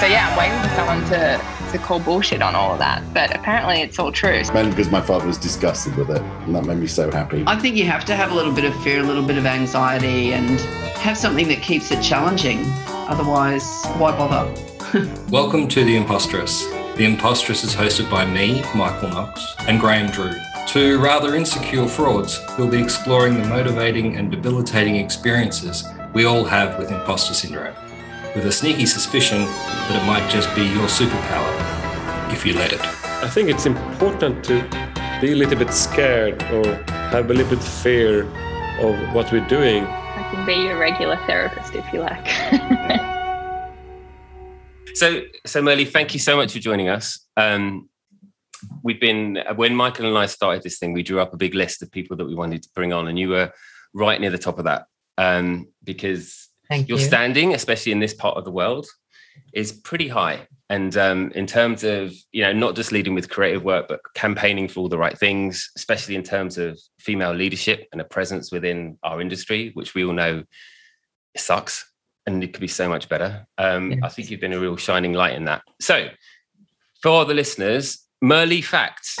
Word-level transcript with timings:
So 0.00 0.06
yeah, 0.06 0.30
I'm 0.30 0.38
waiting 0.38 0.58
for 0.62 0.74
someone 0.76 1.04
to, 1.10 1.72
to 1.72 1.78
call 1.78 2.00
bullshit 2.00 2.40
on 2.40 2.54
all 2.54 2.72
of 2.72 2.78
that. 2.78 3.02
But 3.12 3.36
apparently 3.36 3.82
it's 3.82 3.98
all 3.98 4.10
true. 4.10 4.40
Mainly 4.54 4.70
because 4.70 4.90
my 4.90 5.02
father 5.02 5.26
was 5.26 5.36
disgusted 5.36 5.94
with 5.94 6.08
it, 6.08 6.22
and 6.22 6.54
that 6.54 6.64
made 6.64 6.78
me 6.78 6.86
so 6.86 7.10
happy. 7.10 7.44
I 7.46 7.58
think 7.58 7.76
you 7.76 7.84
have 7.84 8.06
to 8.06 8.16
have 8.16 8.32
a 8.32 8.34
little 8.34 8.50
bit 8.50 8.64
of 8.64 8.74
fear, 8.82 9.00
a 9.00 9.02
little 9.02 9.22
bit 9.22 9.36
of 9.36 9.44
anxiety, 9.44 10.32
and 10.32 10.58
have 10.96 11.18
something 11.18 11.48
that 11.48 11.60
keeps 11.60 11.90
it 11.90 12.02
challenging. 12.02 12.62
Otherwise, 13.10 13.84
why 13.98 14.12
bother? 14.12 14.50
Welcome 15.28 15.68
to 15.68 15.84
The 15.84 15.96
Impostress. 15.96 16.64
The 16.96 17.04
Impostress 17.04 17.62
is 17.62 17.74
hosted 17.74 18.10
by 18.10 18.24
me, 18.24 18.62
Michael 18.74 19.10
Knox, 19.10 19.54
and 19.68 19.78
Graham 19.78 20.10
Drew, 20.10 20.32
two 20.66 20.98
rather 20.98 21.36
insecure 21.36 21.86
frauds 21.86 22.38
who'll 22.52 22.68
be 22.68 22.82
exploring 22.82 23.34
the 23.34 23.46
motivating 23.46 24.16
and 24.16 24.30
debilitating 24.30 24.96
experiences 24.96 25.84
we 26.14 26.24
all 26.24 26.42
have 26.42 26.78
with 26.78 26.90
imposter 26.90 27.34
syndrome 27.34 27.76
with 28.34 28.46
a 28.46 28.52
sneaky 28.52 28.86
suspicion 28.86 29.40
that 29.40 30.02
it 30.02 30.06
might 30.06 30.28
just 30.30 30.54
be 30.54 30.62
your 30.62 30.86
superpower 30.86 32.32
if 32.32 32.46
you 32.46 32.54
let 32.54 32.72
it. 32.72 32.80
I 32.80 33.28
think 33.28 33.48
it's 33.48 33.66
important 33.66 34.44
to 34.44 34.62
be 35.20 35.32
a 35.32 35.34
little 35.34 35.58
bit 35.58 35.72
scared 35.72 36.42
or 36.44 36.64
have 37.10 37.30
a 37.30 37.34
little 37.34 37.56
bit 37.56 37.62
fear 37.62 38.22
of 38.80 39.14
what 39.14 39.32
we're 39.32 39.46
doing. 39.48 39.84
I 39.84 40.30
can 40.32 40.46
be 40.46 40.54
your 40.54 40.78
regular 40.78 41.16
therapist 41.26 41.74
if 41.74 41.92
you 41.92 42.00
like. 42.00 42.28
so, 44.94 45.22
so 45.44 45.60
Merle, 45.60 45.84
thank 45.84 46.14
you 46.14 46.20
so 46.20 46.36
much 46.36 46.52
for 46.52 46.60
joining 46.60 46.88
us. 46.88 47.26
Um, 47.36 47.88
we've 48.82 49.00
been 49.00 49.38
when 49.56 49.74
Michael 49.74 50.06
and 50.06 50.16
I 50.16 50.26
started 50.26 50.62
this 50.62 50.78
thing, 50.78 50.92
we 50.92 51.02
drew 51.02 51.20
up 51.20 51.34
a 51.34 51.36
big 51.36 51.54
list 51.54 51.82
of 51.82 51.90
people 51.90 52.16
that 52.16 52.26
we 52.26 52.36
wanted 52.36 52.62
to 52.62 52.68
bring 52.74 52.92
on, 52.92 53.08
and 53.08 53.18
you 53.18 53.30
were 53.30 53.52
right 53.92 54.20
near 54.20 54.30
the 54.30 54.38
top 54.38 54.58
of 54.58 54.66
that 54.66 54.86
um, 55.18 55.66
because 55.82 56.49
Thank 56.70 56.88
your 56.88 56.98
you. 56.98 57.04
standing, 57.04 57.54
especially 57.54 57.92
in 57.92 57.98
this 57.98 58.14
part 58.14 58.38
of 58.38 58.44
the 58.44 58.50
world, 58.50 58.86
is 59.52 59.72
pretty 59.72 60.08
high. 60.08 60.46
And 60.70 60.96
um, 60.96 61.32
in 61.34 61.46
terms 61.46 61.84
of, 61.84 62.14
you 62.32 62.42
know, 62.42 62.52
not 62.52 62.76
just 62.76 62.92
leading 62.92 63.14
with 63.14 63.28
creative 63.28 63.64
work, 63.64 63.88
but 63.88 64.00
campaigning 64.14 64.68
for 64.68 64.80
all 64.80 64.88
the 64.88 64.96
right 64.96 65.18
things, 65.18 65.70
especially 65.76 66.14
in 66.14 66.22
terms 66.22 66.56
of 66.56 66.80
female 67.00 67.32
leadership 67.32 67.88
and 67.90 68.00
a 68.00 68.04
presence 68.04 68.52
within 68.52 68.96
our 69.02 69.20
industry, 69.20 69.72
which 69.74 69.94
we 69.94 70.04
all 70.04 70.12
know 70.12 70.44
sucks 71.36 71.90
and 72.26 72.44
it 72.44 72.52
could 72.52 72.60
be 72.60 72.68
so 72.68 72.88
much 72.88 73.08
better. 73.08 73.46
Um, 73.58 74.00
I 74.02 74.08
think 74.08 74.30
you've 74.30 74.40
been 74.40 74.52
a 74.52 74.60
real 74.60 74.76
shining 74.76 75.12
light 75.12 75.34
in 75.34 75.44
that. 75.46 75.62
So, 75.80 76.08
for 77.02 77.24
the 77.24 77.34
listeners, 77.34 78.06
Merle 78.20 78.62
Facts. 78.62 79.18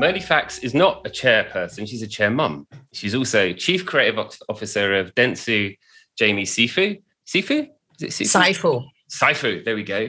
Merle 0.00 0.18
Fax 0.18 0.60
is 0.60 0.72
not 0.72 1.06
a 1.06 1.10
chairperson, 1.10 1.86
she's 1.86 2.00
a 2.00 2.06
chair 2.06 2.30
mum. 2.30 2.66
She's 2.90 3.14
also 3.14 3.52
Chief 3.52 3.84
Creative 3.84 4.18
Officer 4.48 4.98
of 4.98 5.14
Dentsu 5.14 5.76
Jayme 6.18 6.42
Sifu. 6.42 7.02
Sifu? 7.26 7.68
Is 8.00 8.02
it 8.02 8.24
Sifu? 8.24 8.40
Saifu. 8.40 8.84
Saifu, 9.10 9.62
there 9.62 9.74
we 9.74 9.82
go. 9.82 10.08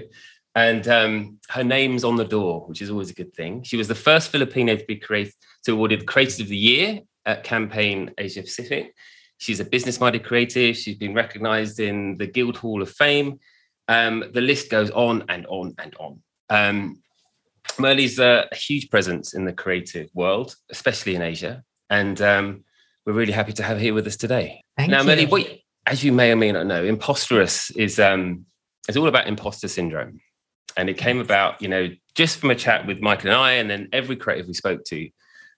And 0.55 0.87
um, 0.87 1.39
her 1.49 1.65
name's 1.65 2.05
on 2.05 2.15
the 2.15 2.23
door, 2.23 2.61
which 2.67 2.81
is 2.81 2.89
always 2.89 3.09
a 3.09 3.13
good 3.13 3.33
thing. 3.33 3.63
She 3.63 3.75
was 3.75 3.89
the 3.89 3.95
first 3.95 4.29
Filipino 4.29 4.77
to 4.77 4.85
be 4.85 4.95
created 4.95 5.33
to 5.65 5.73
awarded 5.73 6.07
Creative 6.07 6.45
of 6.45 6.47
the 6.47 6.55
Year 6.55 7.01
at 7.25 7.43
Campaign 7.43 8.11
Asia 8.17 8.43
Pacific. 8.43 8.95
She's 9.39 9.59
a 9.59 9.65
business-minded 9.65 10.23
creative. 10.23 10.77
She's 10.77 10.97
been 10.97 11.13
recognized 11.13 11.81
in 11.81 12.15
the 12.15 12.27
Guild 12.27 12.55
Hall 12.55 12.81
of 12.81 12.89
Fame. 12.89 13.41
Um, 13.89 14.23
the 14.33 14.39
list 14.39 14.69
goes 14.69 14.89
on 14.91 15.25
and 15.27 15.45
on 15.47 15.75
and 15.77 15.93
on. 15.99 16.21
Um, 16.49 17.01
Merle's 17.79 18.19
a, 18.19 18.47
a, 18.51 18.55
huge 18.55 18.89
presence 18.89 19.33
in 19.33 19.45
the 19.45 19.53
creative 19.53 20.09
world, 20.13 20.55
especially 20.69 21.15
in 21.15 21.21
Asia, 21.21 21.63
and 21.89 22.21
um, 22.21 22.63
we're 23.05 23.13
really 23.13 23.31
happy 23.31 23.53
to 23.53 23.63
have 23.63 23.77
her 23.77 23.83
here 23.83 23.93
with 23.93 24.07
us 24.07 24.17
today. 24.17 24.61
Thank 24.77 24.91
now, 24.91 25.01
you. 25.01 25.07
Merle, 25.07 25.27
what, 25.27 25.47
as 25.85 26.03
you 26.03 26.11
may 26.11 26.31
or 26.31 26.35
may 26.35 26.51
not 26.51 26.67
know, 26.67 26.83
imposterous 26.83 27.71
is 27.71 27.99
um, 27.99 28.45
is 28.87 28.97
all 28.97 29.07
about 29.07 29.27
imposter 29.27 29.67
syndrome, 29.67 30.19
and 30.77 30.89
it 30.89 30.97
came 30.97 31.19
about, 31.19 31.61
you 31.61 31.67
know, 31.67 31.89
just 32.15 32.39
from 32.39 32.51
a 32.51 32.55
chat 32.55 32.85
with 32.85 32.99
Michael 32.99 33.29
and 33.29 33.37
I, 33.37 33.53
and 33.53 33.69
then 33.69 33.89
every 33.93 34.15
creative 34.15 34.47
we 34.47 34.53
spoke 34.53 34.83
to 34.85 35.09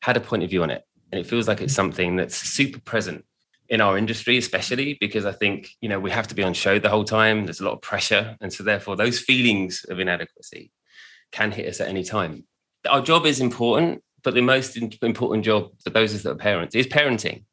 had 0.01 0.17
a 0.17 0.21
point 0.21 0.43
of 0.43 0.49
view 0.49 0.63
on 0.63 0.69
it, 0.69 0.83
and 1.11 1.19
it 1.19 1.27
feels 1.27 1.47
like 1.47 1.61
it's 1.61 1.73
something 1.73 2.15
that's 2.15 2.35
super 2.35 2.79
present 2.81 3.25
in 3.69 3.81
our 3.81 3.97
industry, 3.97 4.37
especially 4.37 4.97
because 4.99 5.25
I 5.25 5.31
think 5.31 5.69
you 5.81 5.89
know 5.89 5.99
we 5.99 6.11
have 6.11 6.27
to 6.27 6.35
be 6.35 6.43
on 6.43 6.53
show 6.53 6.79
the 6.79 6.89
whole 6.89 7.05
time. 7.05 7.45
There's 7.45 7.61
a 7.61 7.65
lot 7.65 7.73
of 7.73 7.81
pressure, 7.81 8.37
and 8.41 8.51
so 8.51 8.63
therefore 8.63 8.95
those 8.95 9.19
feelings 9.19 9.85
of 9.89 9.99
inadequacy 9.99 10.71
can 11.33 11.51
hit 11.51 11.67
us 11.67 11.81
at 11.81 11.89
any 11.89 12.03
time. 12.05 12.45
Our 12.87 13.01
job 13.01 13.25
is 13.25 13.41
important, 13.41 14.01
but 14.23 14.33
the 14.33 14.41
most 14.41 14.77
important 14.77 15.43
job 15.43 15.71
for 15.83 15.89
those 15.89 16.11
of 16.11 16.17
us 16.17 16.23
that 16.23 16.31
are 16.31 16.35
parents 16.35 16.75
is 16.75 16.87
parenting. 16.87 17.43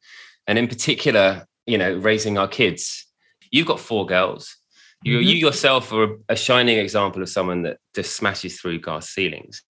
And 0.47 0.57
in 0.57 0.69
particular, 0.69 1.45
you 1.65 1.77
know, 1.77 1.95
raising 1.95 2.37
our 2.37 2.47
kids. 2.47 3.05
You've 3.51 3.67
got 3.67 3.79
four 3.79 4.05
girls. 4.05 4.55
You, 5.03 5.17
mm-hmm. 5.17 5.27
you 5.27 5.35
yourself 5.35 5.91
are 5.91 6.17
a 6.29 6.35
shining 6.35 6.77
example 6.77 7.21
of 7.21 7.29
someone 7.29 7.63
that 7.63 7.77
just 7.93 8.15
smashes 8.15 8.59
through 8.59 8.79
glass 8.79 9.09
ceilings. 9.09 9.61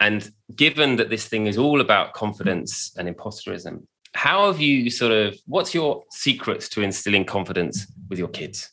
And 0.00 0.28
given 0.54 0.96
that 0.96 1.10
this 1.10 1.26
thing 1.26 1.46
is 1.46 1.56
all 1.56 1.80
about 1.80 2.12
confidence 2.14 2.92
and 2.96 3.08
imposterism, 3.08 3.86
how 4.14 4.46
have 4.50 4.60
you 4.60 4.90
sort 4.90 5.12
of, 5.12 5.38
what's 5.46 5.74
your 5.74 6.04
secrets 6.10 6.68
to 6.70 6.82
instilling 6.82 7.24
confidence 7.24 7.86
with 8.08 8.18
your 8.18 8.28
kids? 8.28 8.70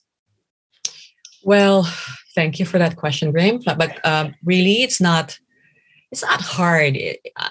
Well, 1.44 1.92
thank 2.36 2.60
you 2.60 2.66
for 2.66 2.78
that 2.78 2.96
question, 2.96 3.32
Graham. 3.32 3.60
But 3.60 4.06
um, 4.06 4.36
really, 4.44 4.84
it's 4.84 5.02
not 5.02 5.38
it's 6.12 6.22
not 6.22 6.42
hard. 6.42 6.98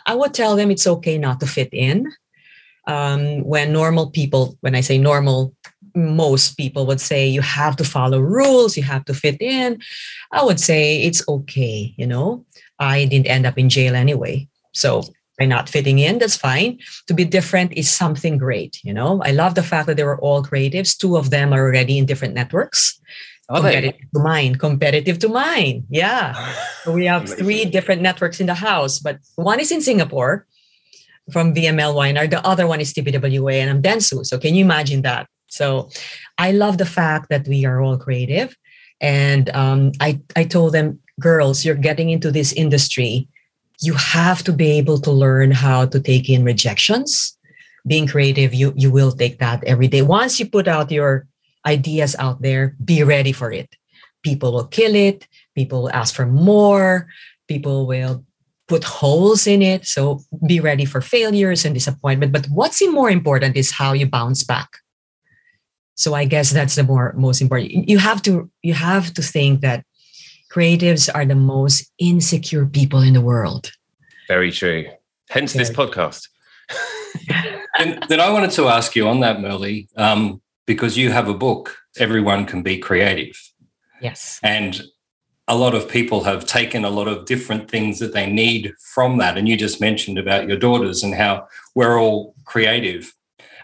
I 0.07 0.15
would 0.15 0.35
tell 0.35 0.55
them 0.55 0.71
it's 0.71 0.87
okay 0.87 1.19
not 1.19 1.41
to 1.41 1.47
fit 1.47 1.71
in. 1.73 2.13
Um, 2.87 3.43
when 3.43 3.73
normal 3.73 4.11
people, 4.11 4.57
when 4.61 4.77
I 4.77 4.81
say 4.81 4.99
normal, 4.99 5.53
most 5.97 6.57
people 6.57 6.87
would 6.87 7.01
say 7.01 7.27
you 7.27 7.43
have 7.43 7.77
to 7.77 7.85
follow 7.85 8.21
rules, 8.21 8.77
you 8.77 8.85
have 8.85 9.05
to 9.07 9.15
fit 9.15 9.43
in. 9.43 9.81
I 10.31 10.45
would 10.45 10.61
say 10.61 11.03
it's 11.03 11.27
okay. 11.29 11.93
You 11.97 12.07
know, 12.07 12.47
I 12.79 13.05
didn't 13.07 13.27
end 13.27 13.47
up 13.47 13.59
in 13.59 13.69
jail 13.69 13.97
anyway, 13.97 14.49
so 14.73 15.03
by 15.39 15.47
not 15.47 15.69
fitting 15.69 15.99
in, 15.99 16.19
that's 16.19 16.37
fine. 16.37 16.79
To 17.09 17.15
be 17.15 17.25
different 17.25 17.73
is 17.73 17.91
something 17.91 18.39
great. 18.39 18.79
You 18.85 18.95
know, 18.95 19.21
I 19.25 19.33
love 19.33 19.57
the 19.57 19.63
fact 19.63 19.89
that 19.89 19.97
they 19.97 20.05
were 20.05 20.21
all 20.21 20.45
creatives. 20.45 20.97
Two 20.97 21.17
of 21.17 21.31
them 21.31 21.53
are 21.53 21.61
already 21.67 21.99
in 21.99 22.07
different 22.07 22.35
networks 22.35 23.01
competitive 23.49 24.01
to 24.15 24.21
mine 24.21 24.55
competitive 24.55 25.19
to 25.19 25.29
mine 25.29 25.85
yeah. 25.91 26.55
We 26.87 27.07
have 27.07 27.29
three 27.29 27.65
different 27.65 28.03
networks 28.03 28.41
in 28.41 28.47
the 28.47 28.55
house 28.55 28.99
but 28.99 29.19
one 29.37 29.61
is 29.61 29.71
in 29.71 29.81
singapore 29.81 30.47
from 31.31 31.55
vml 31.55 31.95
weiner 31.95 32.27
the 32.27 32.45
other 32.47 32.67
one 32.67 32.81
is 32.81 32.93
tbwa 32.95 33.53
and 33.55 33.71
i'm 33.71 33.83
Dentsu. 33.83 34.25
so 34.25 34.39
can 34.39 34.55
you 34.55 34.65
imagine 34.65 35.03
that? 35.03 35.27
So 35.49 35.91
i 36.39 36.53
love 36.53 36.79
the 36.79 36.87
fact 36.87 37.29
that 37.29 37.47
we 37.47 37.67
are 37.67 37.83
all 37.83 37.99
creative 37.99 38.57
and 39.03 39.51
um, 39.51 39.91
I, 40.01 40.21
I 40.37 40.45
told 40.45 40.73
them 40.73 41.01
girls 41.21 41.65
you're 41.65 41.75
getting 41.75 42.09
into 42.09 42.31
this 42.31 42.53
industry. 42.53 43.29
You 43.81 43.95
have 43.95 44.45
to 44.45 44.53
be 44.53 44.71
able 44.71 45.01
to 45.01 45.11
learn 45.11 45.51
how 45.51 45.87
to 45.87 46.01
take 46.01 46.31
in 46.31 46.45
rejections. 46.45 47.37
Being 47.85 48.07
creative 48.07 48.55
you 48.55 48.73
you 48.77 48.93
will 48.93 49.11
take 49.11 49.41
that 49.41 49.65
every 49.65 49.89
day. 49.89 50.03
Once 50.03 50.39
you 50.39 50.49
put 50.49 50.69
out 50.69 50.93
your 50.93 51.27
ideas 51.67 52.17
out 52.19 52.43
there, 52.43 52.77
be 52.85 53.03
ready 53.03 53.33
for 53.33 53.53
it. 53.53 53.75
People 54.23 54.53
will 54.53 54.67
kill 54.67 54.95
it, 54.95 55.27
people 55.55 55.83
will 55.83 55.91
ask 55.91 56.15
for 56.15 56.27
more, 56.27 57.09
people 57.49 57.87
will 57.87 58.25
put 58.69 58.85
holes 58.85 59.47
in 59.47 59.61
it. 59.61 59.87
So 59.87 60.21
be 60.47 60.61
ready 60.61 60.85
for 60.85 61.01
failures 61.01 61.65
and 61.65 61.75
disappointment. 61.75 62.33
But 62.33 62.47
what's 62.47 62.83
more 62.89 63.11
important 63.11 63.57
is 63.57 63.71
how 63.71 63.93
you 63.93 64.07
bounce 64.07 64.45
back. 64.45 64.79
So 65.95 66.15
I 66.15 66.25
guess 66.25 66.51
that's 66.51 66.75
the 66.75 66.83
more 66.83 67.13
most 67.17 67.41
important. 67.41 67.89
You 67.89 67.99
have 67.99 68.23
to 68.23 68.51
you 68.63 68.75
have 68.75 69.13
to 69.15 69.23
think 69.23 69.61
that 69.61 69.85
creatives 70.51 71.09
are 71.15 71.27
the 71.27 71.35
most 71.35 71.91
insecure 71.99 72.67
people 72.67 73.01
in 73.01 73.15
the 73.15 73.21
world. 73.21 73.73
Very 74.29 74.51
true. 74.53 74.87
Hence 75.29 75.53
Very. 75.53 75.65
this 75.65 75.77
podcast. 75.77 76.29
and 77.79 78.03
then 78.09 78.21
I 78.21 78.31
wanted 78.31 78.53
to 78.53 78.69
ask 78.69 78.97
you 78.97 79.07
on 79.09 79.21
that, 79.21 79.41
Merle. 79.41 79.83
Um, 79.97 80.41
because 80.73 80.97
you 80.97 81.11
have 81.11 81.29
a 81.29 81.35
book, 81.35 81.77
Everyone 81.99 82.47
Can 82.47 82.63
Be 82.63 82.79
Creative. 82.79 83.39
Yes. 84.01 84.41
And 84.43 84.81
a 85.47 85.55
lot 85.55 85.75
of 85.75 85.87
people 85.87 86.25
have 86.25 86.47
taken 86.47 86.83
a 86.83 86.89
lot 86.89 87.09
of 87.09 87.27
different 87.27 87.71
things 87.71 87.99
that 87.99 88.15
they 88.15 88.25
need 88.25 88.73
from 88.95 89.19
that. 89.19 89.37
And 89.37 89.47
you 89.47 89.59
just 89.59 89.83
mentioned 89.83 90.17
about 90.17 90.49
your 90.49 90.57
daughters 90.57 91.03
and 91.03 91.15
how 91.15 91.47
we're 91.75 92.01
all 92.01 92.35
creative. 92.47 93.13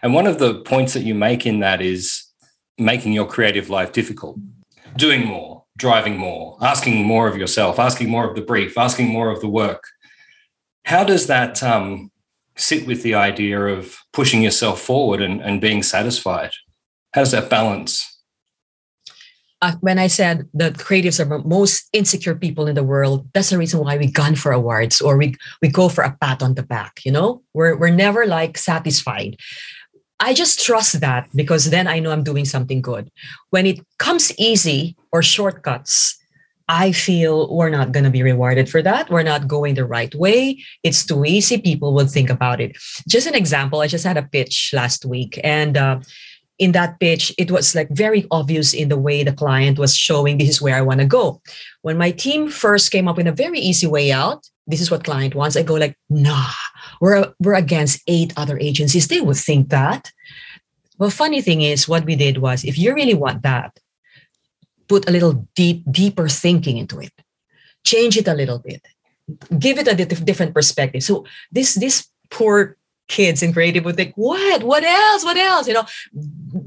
And 0.03 0.13
one 0.13 0.27
of 0.27 0.39
the 0.39 0.61
points 0.61 0.93
that 0.93 1.03
you 1.03 1.15
make 1.15 1.47
in 1.47 1.61
that 1.61 1.81
is 1.81 2.27
making 2.77 3.15
your 3.15 3.27
creative 3.27 3.71
life 3.71 3.93
difficult, 3.93 4.37
doing 4.99 5.25
more, 5.25 5.65
driving 5.79 6.19
more, 6.19 6.59
asking 6.61 7.07
more 7.07 7.27
of 7.27 7.39
yourself, 7.39 7.79
asking 7.79 8.11
more 8.11 8.29
of 8.29 8.37
the 8.37 8.43
brief, 8.43 8.77
asking 8.77 9.09
more 9.09 9.31
of 9.31 9.41
the 9.41 9.49
work. 9.49 9.83
How 10.85 11.05
does 11.05 11.27
that 11.29 11.63
um, 11.63 12.11
sit 12.55 12.87
with 12.87 13.03
the 13.03 13.15
idea 13.15 13.59
of 13.65 13.97
pushing 14.13 14.43
yourself 14.43 14.83
forward 14.83 15.23
and, 15.23 15.41
and 15.41 15.59
being 15.59 15.83
satisfied? 15.83 16.53
How 17.13 17.23
does 17.23 17.33
that 17.33 17.51
balance? 17.51 18.15
Uh, 19.61 19.75
when 19.81 19.99
I 19.99 20.07
said 20.07 20.49
the 20.55 20.71
creatives 20.71 21.19
are 21.19 21.25
the 21.25 21.43
most 21.47 21.89
insecure 21.93 22.37
people 22.37 22.69
in 22.69 22.77
the 22.77 22.85
world, 22.85 23.29
that's 23.35 23.51
the 23.51 23.59
reason 23.59 23.81
why 23.81 23.97
we 23.97 24.07
gun 24.07 24.37
for 24.37 24.53
awards 24.53 25.01
or 25.01 25.17
we 25.17 25.35
we 25.61 25.69
go 25.69 25.89
for 25.89 26.05
a 26.05 26.17
pat 26.21 26.43
on 26.43 26.55
the 26.55 26.63
back. 26.63 27.01
You 27.05 27.11
know, 27.11 27.43
we're 27.55 27.77
we're 27.77 27.91
never 27.91 28.25
like 28.25 28.57
satisfied. 28.57 29.37
I 30.21 30.35
just 30.35 30.65
trust 30.65 31.01
that 31.01 31.29
because 31.35 31.71
then 31.71 31.87
I 31.87 31.99
know 31.99 32.11
I'm 32.11 32.25
doing 32.25 32.45
something 32.45 32.83
good. 32.83 33.11
When 33.51 33.67
it 33.67 33.81
comes 33.99 34.33
easy 34.39 34.97
or 35.13 35.23
shortcuts, 35.23 36.17
I 36.69 36.93
feel 36.93 37.55
we're 37.55 37.71
not 37.71 37.93
going 37.93 38.05
to 38.05 38.11
be 38.11 38.23
rewarded 38.23 38.69
for 38.69 38.83
that. 38.83 39.11
We're 39.11 39.23
not 39.23 39.49
going 39.49 39.75
the 39.75 39.87
right 39.87 40.15
way. 40.15 40.63
It's 40.83 41.05
too 41.07 41.25
easy. 41.25 41.59
People 41.59 41.95
will 41.95 42.07
think 42.07 42.31
about 42.31 42.61
it. 42.61 42.77
Just 43.09 43.27
an 43.27 43.35
example, 43.35 43.81
I 43.81 43.87
just 43.87 44.05
had 44.05 44.19
a 44.19 44.23
pitch 44.23 44.71
last 44.75 45.05
week, 45.05 45.41
and 45.43 45.77
uh, 45.77 46.01
in 46.59 46.73
that 46.73 46.99
pitch, 46.99 47.33
it 47.39 47.51
was 47.51 47.75
like 47.75 47.89
very 47.91 48.27
obvious 48.31 48.75
in 48.75 48.89
the 48.89 48.99
way 48.99 49.23
the 49.23 49.33
client 49.33 49.79
was 49.79 49.97
showing 49.97 50.39
this 50.39 50.49
is 50.49 50.63
where 50.63 50.77
I 50.77 50.83
want 50.83 51.01
to 51.01 51.07
go. 51.07 51.41
When 51.83 51.97
my 51.97 52.11
team 52.11 52.49
first 52.49 52.91
came 52.91 53.09
up 53.09 53.17
with 53.17 53.27
a 53.27 53.33
very 53.33 53.61
easy 53.61 53.87
way 53.87 54.11
out, 54.11 54.49
this 54.67 54.81
is 54.81 54.91
what 54.91 55.05
client 55.05 55.35
wants. 55.35 55.57
I 55.57 55.63
go 55.63 55.75
like, 55.75 55.97
nah, 56.11 56.51
we're 57.01 57.33
we're 57.41 57.55
against 57.55 58.03
eight 58.07 58.33
other 58.37 58.59
agencies. 58.59 59.09
They 59.09 59.21
would 59.21 59.37
think 59.37 59.71
that. 59.71 60.11
Well, 60.99 61.11
funny 61.11 61.41
thing 61.41 61.63
is, 61.63 61.89
what 61.89 62.05
we 62.05 62.17
did 62.17 62.39
was, 62.39 62.65
if 62.65 62.77
you 62.77 62.93
really 62.93 63.15
want 63.15 63.43
that, 63.43 63.79
put 64.89 65.09
a 65.09 65.13
little 65.13 65.47
deep, 65.55 65.85
deeper 65.91 66.29
thinking 66.29 66.77
into 66.77 66.99
it. 66.99 67.13
Change 67.85 68.17
it 68.17 68.27
a 68.27 68.35
little 68.35 68.59
bit. 68.59 68.83
Give 69.59 69.79
it 69.79 69.87
a 69.87 69.95
different 69.95 70.55
perspective. 70.55 71.03
So 71.03 71.25
this 71.53 71.75
this 71.75 72.09
poor 72.31 72.77
kids 73.09 73.43
in 73.43 73.53
creative 73.53 73.85
would 73.85 73.97
think, 73.97 74.13
what? 74.17 74.63
What 74.63 74.85
else? 74.85 75.25
What 75.25 75.37
else? 75.37 75.67
You 75.67 75.75
know, 75.75 75.87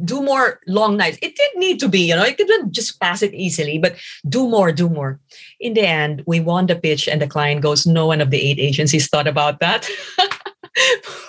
do 0.03 0.21
more 0.21 0.59
long 0.67 0.97
nights. 0.97 1.17
It 1.21 1.35
didn't 1.35 1.59
need 1.59 1.79
to 1.79 1.87
be, 1.87 1.99
you 1.99 2.15
know, 2.15 2.23
it 2.23 2.37
couldn't 2.37 2.71
just 2.71 2.99
pass 2.99 3.21
it 3.21 3.33
easily, 3.33 3.77
but 3.77 3.95
do 4.27 4.47
more, 4.47 4.71
do 4.71 4.89
more. 4.89 5.19
In 5.59 5.73
the 5.73 5.87
end, 5.87 6.23
we 6.25 6.39
won 6.39 6.65
the 6.65 6.75
pitch 6.75 7.07
and 7.07 7.21
the 7.21 7.27
client 7.27 7.61
goes, 7.61 7.85
no 7.85 8.07
one 8.07 8.21
of 8.21 8.31
the 8.31 8.41
eight 8.41 8.59
agencies 8.59 9.07
thought 9.07 9.27
about 9.27 9.59
that. 9.59 9.87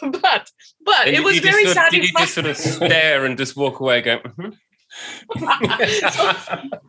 but 0.01 0.51
but 0.85 1.07
and 1.07 1.17
it 1.17 1.25
was 1.25 1.39
very 1.39 1.65
sort, 1.65 1.77
satisfying. 1.77 2.03
Did 2.03 2.13
you 2.13 2.19
just 2.19 2.35
sort 2.35 2.47
of 2.47 2.57
stare 2.89 3.25
and 3.25 3.37
just 3.37 3.57
walk 3.57 3.81
away 3.81 4.03
going, 4.03 4.21
mm-hmm 4.21 4.51
so, 5.39 5.39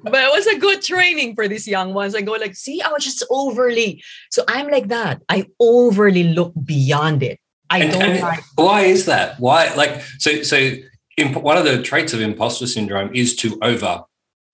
but 0.04 0.24
it 0.24 0.32
was 0.32 0.48
a 0.48 0.60
good 0.60 0.82
training 0.82 1.36
for 1.36 1.48
these 1.48 1.68
young 1.68 1.94
ones. 1.94 2.16
I 2.16 2.22
go 2.22 2.34
like, 2.34 2.56
see, 2.56 2.82
I 2.82 2.90
was 2.90 3.04
just 3.04 3.24
overly. 3.30 4.04
So 4.32 4.44
I'm 4.48 4.70
like 4.70 4.88
that. 4.90 5.22
I 5.30 5.48
overly 5.60 6.24
look 6.24 6.54
beyond 6.64 7.24
it. 7.24 7.40
I 7.74 7.80
and, 7.80 7.92
don't 7.92 8.02
and 8.04 8.22
like. 8.22 8.44
Why 8.56 8.82
is 8.82 9.06
that? 9.08 9.40
Why 9.40 9.74
like 9.74 10.02
so 10.20 10.44
so? 10.44 10.74
Imp- 11.18 11.44
one 11.44 11.58
of 11.58 11.66
the 11.66 11.82
traits 11.82 12.14
of 12.14 12.22
imposter 12.22 12.66
syndrome 12.66 13.14
is 13.14 13.36
to 13.38 13.60
over 13.62 14.04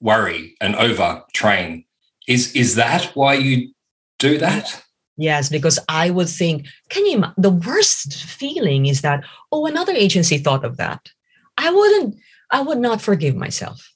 worry 0.01 0.55
and 0.61 0.75
over 0.75 1.23
train. 1.33 1.83
Is 2.27 2.53
is 2.53 2.75
that 2.75 3.05
why 3.15 3.33
you 3.33 3.73
do 4.19 4.37
that? 4.37 4.83
Yes, 5.17 5.49
because 5.49 5.77
I 5.89 6.11
would 6.11 6.29
think, 6.29 6.67
can 6.89 7.05
you? 7.05 7.25
The 7.37 7.51
worst 7.51 8.23
feeling 8.23 8.85
is 8.85 9.01
that 9.01 9.25
oh, 9.51 9.65
another 9.65 9.91
agency 9.91 10.37
thought 10.37 10.63
of 10.63 10.77
that. 10.77 11.11
I 11.57 11.71
wouldn't 11.71 12.15
I 12.51 12.61
would 12.61 12.79
not 12.79 13.01
forgive 13.01 13.35
myself. 13.35 13.93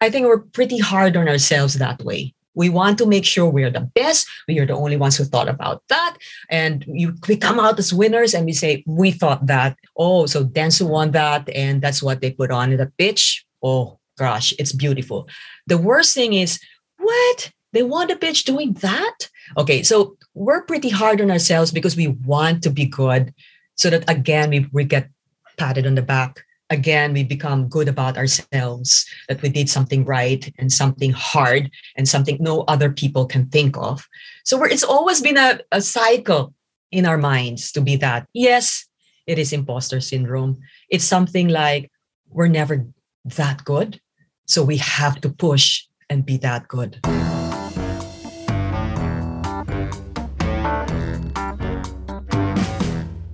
I 0.00 0.10
think 0.10 0.26
we're 0.26 0.38
pretty 0.38 0.78
hard 0.78 1.16
on 1.16 1.28
ourselves 1.28 1.74
that 1.74 2.02
way. 2.02 2.34
We 2.56 2.68
want 2.68 2.98
to 2.98 3.06
make 3.06 3.24
sure 3.24 3.48
we're 3.48 3.70
the 3.70 3.88
best. 3.94 4.26
We 4.48 4.58
are 4.58 4.66
the 4.66 4.72
only 4.72 4.96
ones 4.96 5.16
who 5.16 5.24
thought 5.24 5.48
about 5.48 5.82
that. 5.88 6.16
And 6.50 6.84
you, 6.88 7.14
we 7.28 7.36
come 7.36 7.60
out 7.60 7.78
as 7.78 7.94
winners 7.94 8.34
and 8.34 8.44
we 8.46 8.52
say, 8.52 8.82
we 8.86 9.12
thought 9.12 9.46
that. 9.46 9.76
Oh, 9.96 10.26
so 10.26 10.44
Dentsu 10.44 10.88
won 10.88 11.12
that. 11.12 11.48
And 11.50 11.80
that's 11.80 12.02
what 12.02 12.20
they 12.20 12.32
put 12.32 12.50
on 12.50 12.72
in 12.72 12.78
the 12.78 12.90
pitch. 12.98 13.44
Oh, 13.62 14.00
gosh, 14.18 14.52
it's 14.58 14.72
beautiful. 14.72 15.28
The 15.66 15.78
worst 15.78 16.14
thing 16.14 16.32
is, 16.32 16.58
what? 16.98 17.52
They 17.72 17.82
won 17.82 18.08
the 18.08 18.16
pitch 18.16 18.44
doing 18.44 18.72
that? 18.80 19.28
Okay, 19.58 19.82
so 19.82 20.16
we're 20.34 20.62
pretty 20.62 20.88
hard 20.88 21.20
on 21.20 21.30
ourselves 21.30 21.70
because 21.70 21.94
we 21.94 22.08
want 22.08 22.62
to 22.62 22.70
be 22.70 22.86
good 22.86 23.34
so 23.74 23.90
that 23.90 24.08
again, 24.10 24.48
we, 24.50 24.66
we 24.72 24.84
get 24.84 25.10
patted 25.58 25.86
on 25.86 25.94
the 25.94 26.02
back 26.02 26.45
again 26.70 27.12
we 27.12 27.22
become 27.22 27.68
good 27.68 27.88
about 27.88 28.16
ourselves 28.16 29.06
that 29.28 29.40
we 29.42 29.48
did 29.48 29.68
something 29.68 30.04
right 30.04 30.52
and 30.58 30.72
something 30.72 31.12
hard 31.12 31.70
and 31.96 32.08
something 32.08 32.36
no 32.40 32.62
other 32.62 32.90
people 32.90 33.26
can 33.26 33.48
think 33.48 33.76
of. 33.76 34.06
So 34.44 34.62
it's 34.64 34.82
always 34.82 35.20
been 35.20 35.36
a, 35.36 35.60
a 35.72 35.80
cycle 35.80 36.54
in 36.90 37.06
our 37.06 37.18
minds 37.18 37.72
to 37.72 37.80
be 37.80 37.96
that 37.96 38.26
yes 38.32 38.86
it 39.26 39.38
is 39.38 39.52
imposter 39.52 40.00
syndrome. 40.00 40.58
It's 40.88 41.04
something 41.04 41.48
like 41.48 41.90
we're 42.28 42.48
never 42.48 42.86
that 43.24 43.64
good 43.64 44.00
so 44.46 44.62
we 44.62 44.76
have 44.76 45.20
to 45.20 45.30
push 45.30 45.84
and 46.08 46.24
be 46.24 46.36
that 46.38 46.68
good. 46.68 47.00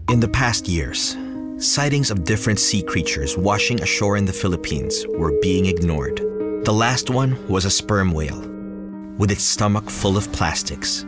In 0.08 0.20
the 0.20 0.28
past 0.32 0.68
years 0.68 1.16
sightings 1.62 2.10
of 2.10 2.24
different 2.24 2.58
sea 2.58 2.82
creatures 2.82 3.38
washing 3.38 3.80
ashore 3.82 4.16
in 4.16 4.24
the 4.24 4.32
Philippines 4.32 5.06
were 5.10 5.38
being 5.40 5.66
ignored. 5.66 6.16
The 6.64 6.72
last 6.72 7.08
one 7.08 7.36
was 7.48 7.64
a 7.64 7.70
sperm 7.70 8.10
whale, 8.10 8.40
with 9.16 9.30
its 9.30 9.44
stomach 9.44 9.88
full 9.88 10.16
of 10.16 10.30
plastics, 10.32 11.06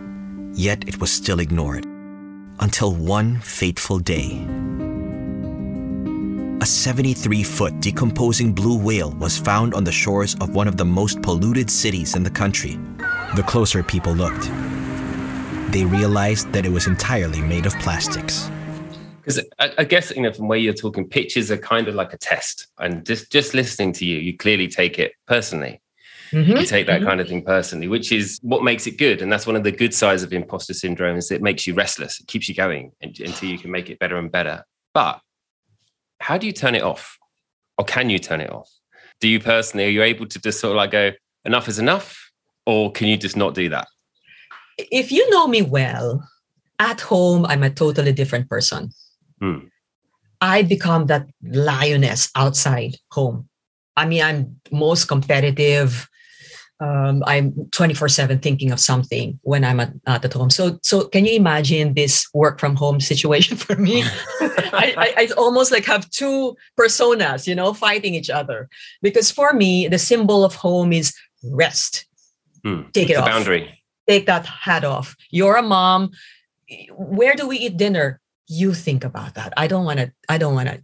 yet 0.53 0.87
it 0.87 1.01
was 1.01 1.11
still 1.11 1.41
ignored. 1.41 1.87
Until 2.61 2.95
one 2.95 3.41
fateful 3.41 3.99
day. 3.99 4.47
A 6.61 6.67
73 6.67 7.43
foot 7.43 7.81
decomposing 7.81 8.53
blue 8.53 8.79
whale 8.79 9.11
was 9.15 9.37
found 9.37 9.75
on 9.75 9.83
the 9.83 9.93
shores 9.93 10.37
of 10.37 10.55
one 10.55 10.69
of 10.69 10.77
the 10.77 10.85
most 10.85 11.21
polluted 11.21 11.69
cities 11.69 12.15
in 12.15 12.23
the 12.23 12.31
country. 12.31 12.79
The 13.35 13.43
closer 13.43 13.83
people 13.83 14.12
looked, 14.12 14.49
they 15.73 15.85
realized 15.85 16.53
that 16.53 16.65
it 16.65 16.71
was 16.71 16.87
entirely 16.87 17.41
made 17.41 17.67
of 17.67 17.75
plastics 17.81 18.49
because 19.25 19.41
I, 19.59 19.73
I, 19.79 19.85
guess 19.85 20.11
you 20.15 20.23
know 20.23 20.32
from 20.32 20.49
where 20.49 20.59
you're 20.59 20.75
talking 20.75 21.09
pitches 21.09 21.50
are 21.50 21.56
kind 21.56 21.88
of 21.88 21.94
like 21.94 22.12
a 22.12 22.19
test. 22.19 22.67
And 22.79 23.05
just 23.06 23.32
just 23.32 23.55
listening 23.55 23.93
to 23.94 24.05
you 24.05 24.19
you 24.19 24.37
clearly 24.37 24.69
take 24.69 24.99
it 24.99 25.12
personally. 25.26 25.81
Mm-hmm. 26.31 26.56
you 26.56 26.67
take 26.67 26.87
that 26.87 27.00
mm-hmm. 27.00 27.09
kind 27.11 27.21
of 27.21 27.29
thing 27.29 27.44
personally 27.44 27.87
which 27.87 28.11
is 28.11 28.41
what 28.43 28.65
makes 28.65 28.87
it 28.87 28.99
good. 28.99 29.23
And 29.23 29.32
that's 29.32 29.47
one 29.47 29.56
of 29.56 29.62
the 29.62 29.71
good 29.71 29.94
sides 29.94 30.23
of 30.23 30.32
imposter 30.32 30.75
syndrome 30.75 31.17
is 31.17 31.31
it 31.31 31.43
makes 31.43 31.67
you 31.67 31.75
restless. 31.75 32.19
It 32.19 32.26
keeps 32.26 32.49
you 32.49 32.55
going 32.55 32.93
until 33.00 33.49
you 33.49 33.59
can 33.59 33.71
make 33.71 33.88
it 33.88 33.99
better 33.99 34.17
and 34.17 34.31
better. 34.31 34.65
But 34.94 35.21
how 36.19 36.37
do 36.38 36.47
you 36.47 36.53
turn 36.53 36.75
it 36.75 36.82
off? 36.82 37.19
Or 37.79 37.85
can 37.85 38.11
you 38.11 38.19
turn 38.19 38.41
it 38.41 38.50
off? 38.50 38.71
Do 39.21 39.29
you 39.29 39.41
personally 39.41 39.87
are 39.87 39.91
you 39.91 40.03
able 40.03 40.26
to 40.26 40.41
just 40.41 40.61
sort 40.61 40.73
of 40.73 40.76
like 40.76 40.91
go 40.91 41.12
enough 41.44 41.69
is 41.69 41.79
enough 41.79 42.31
or 42.67 42.91
can 42.93 43.06
you 43.06 43.17
just 43.17 43.37
not 43.37 43.55
do 43.55 43.69
that? 43.71 43.87
If 44.79 45.12
you 45.12 45.29
know 45.31 45.47
me 45.47 45.62
well 45.62 46.26
at 46.79 47.00
home 47.00 47.47
i'm 47.47 47.62
a 47.62 47.71
totally 47.71 48.12
different 48.12 48.49
person 48.49 48.90
Hmm. 49.41 49.67
I 50.41 50.62
become 50.62 51.07
that 51.07 51.26
lioness 51.43 52.31
outside 52.37 52.97
home. 53.11 53.49
I 53.97 54.07
mean, 54.07 54.23
I'm 54.23 54.61
most 54.71 55.07
competitive. 55.07 56.09
Um, 56.81 57.23
I'm 57.26 57.55
24 57.71 58.09
7 58.09 58.41
thinking 58.41 58.73
of 58.73 58.81
something 58.81 59.38
when 59.43 59.64
I'm 59.64 59.81
at, 59.81 59.93
at 60.07 60.33
home. 60.33 60.50
So, 60.50 60.79
so 60.83 61.07
can 61.07 61.25
you 61.25 61.35
imagine 61.35 61.95
this 61.95 62.29
work 62.35 62.59
from 62.59 62.76
home 62.76 63.00
situation 63.00 63.57
for 63.64 63.76
me? 63.76 64.03
I, 64.41 64.95
I, 64.97 65.14
I, 65.17 65.29
almost 65.38 65.71
like 65.71 65.85
have 65.85 66.11
two 66.11 66.57
personas, 66.79 67.47
you 67.47 67.55
know, 67.55 67.73
fighting 67.73 68.14
each 68.14 68.29
other. 68.29 68.69
Because 69.00 69.31
for 69.31 69.53
me, 69.53 69.88
the 69.88 69.99
symbol 69.99 70.45
of 70.45 70.57
home 70.57 70.93
is 70.93 71.14
rest. 71.45 72.07
Hmm. 72.64 72.83
Take 72.93 73.11
it 73.11 73.17
off. 73.17 73.26
Boundary. 73.26 73.83
Take 74.09 74.26
that 74.26 74.45
hat 74.45 74.85
off. 74.85 75.17
You're 75.31 75.57
a 75.57 75.62
mom. 75.62 76.11
Where 76.91 77.35
do 77.35 77.47
we 77.47 77.59
eat 77.59 77.76
dinner? 77.76 78.21
You 78.49 78.75
think 78.75 79.05
about 79.05 79.35
that. 79.35 79.53
I 79.57 79.67
don't 79.67 79.85
want 79.85 80.01
to 80.01 80.13
i 80.29 80.39
don't 80.39 80.55
want 80.55 80.69
to 80.69 80.83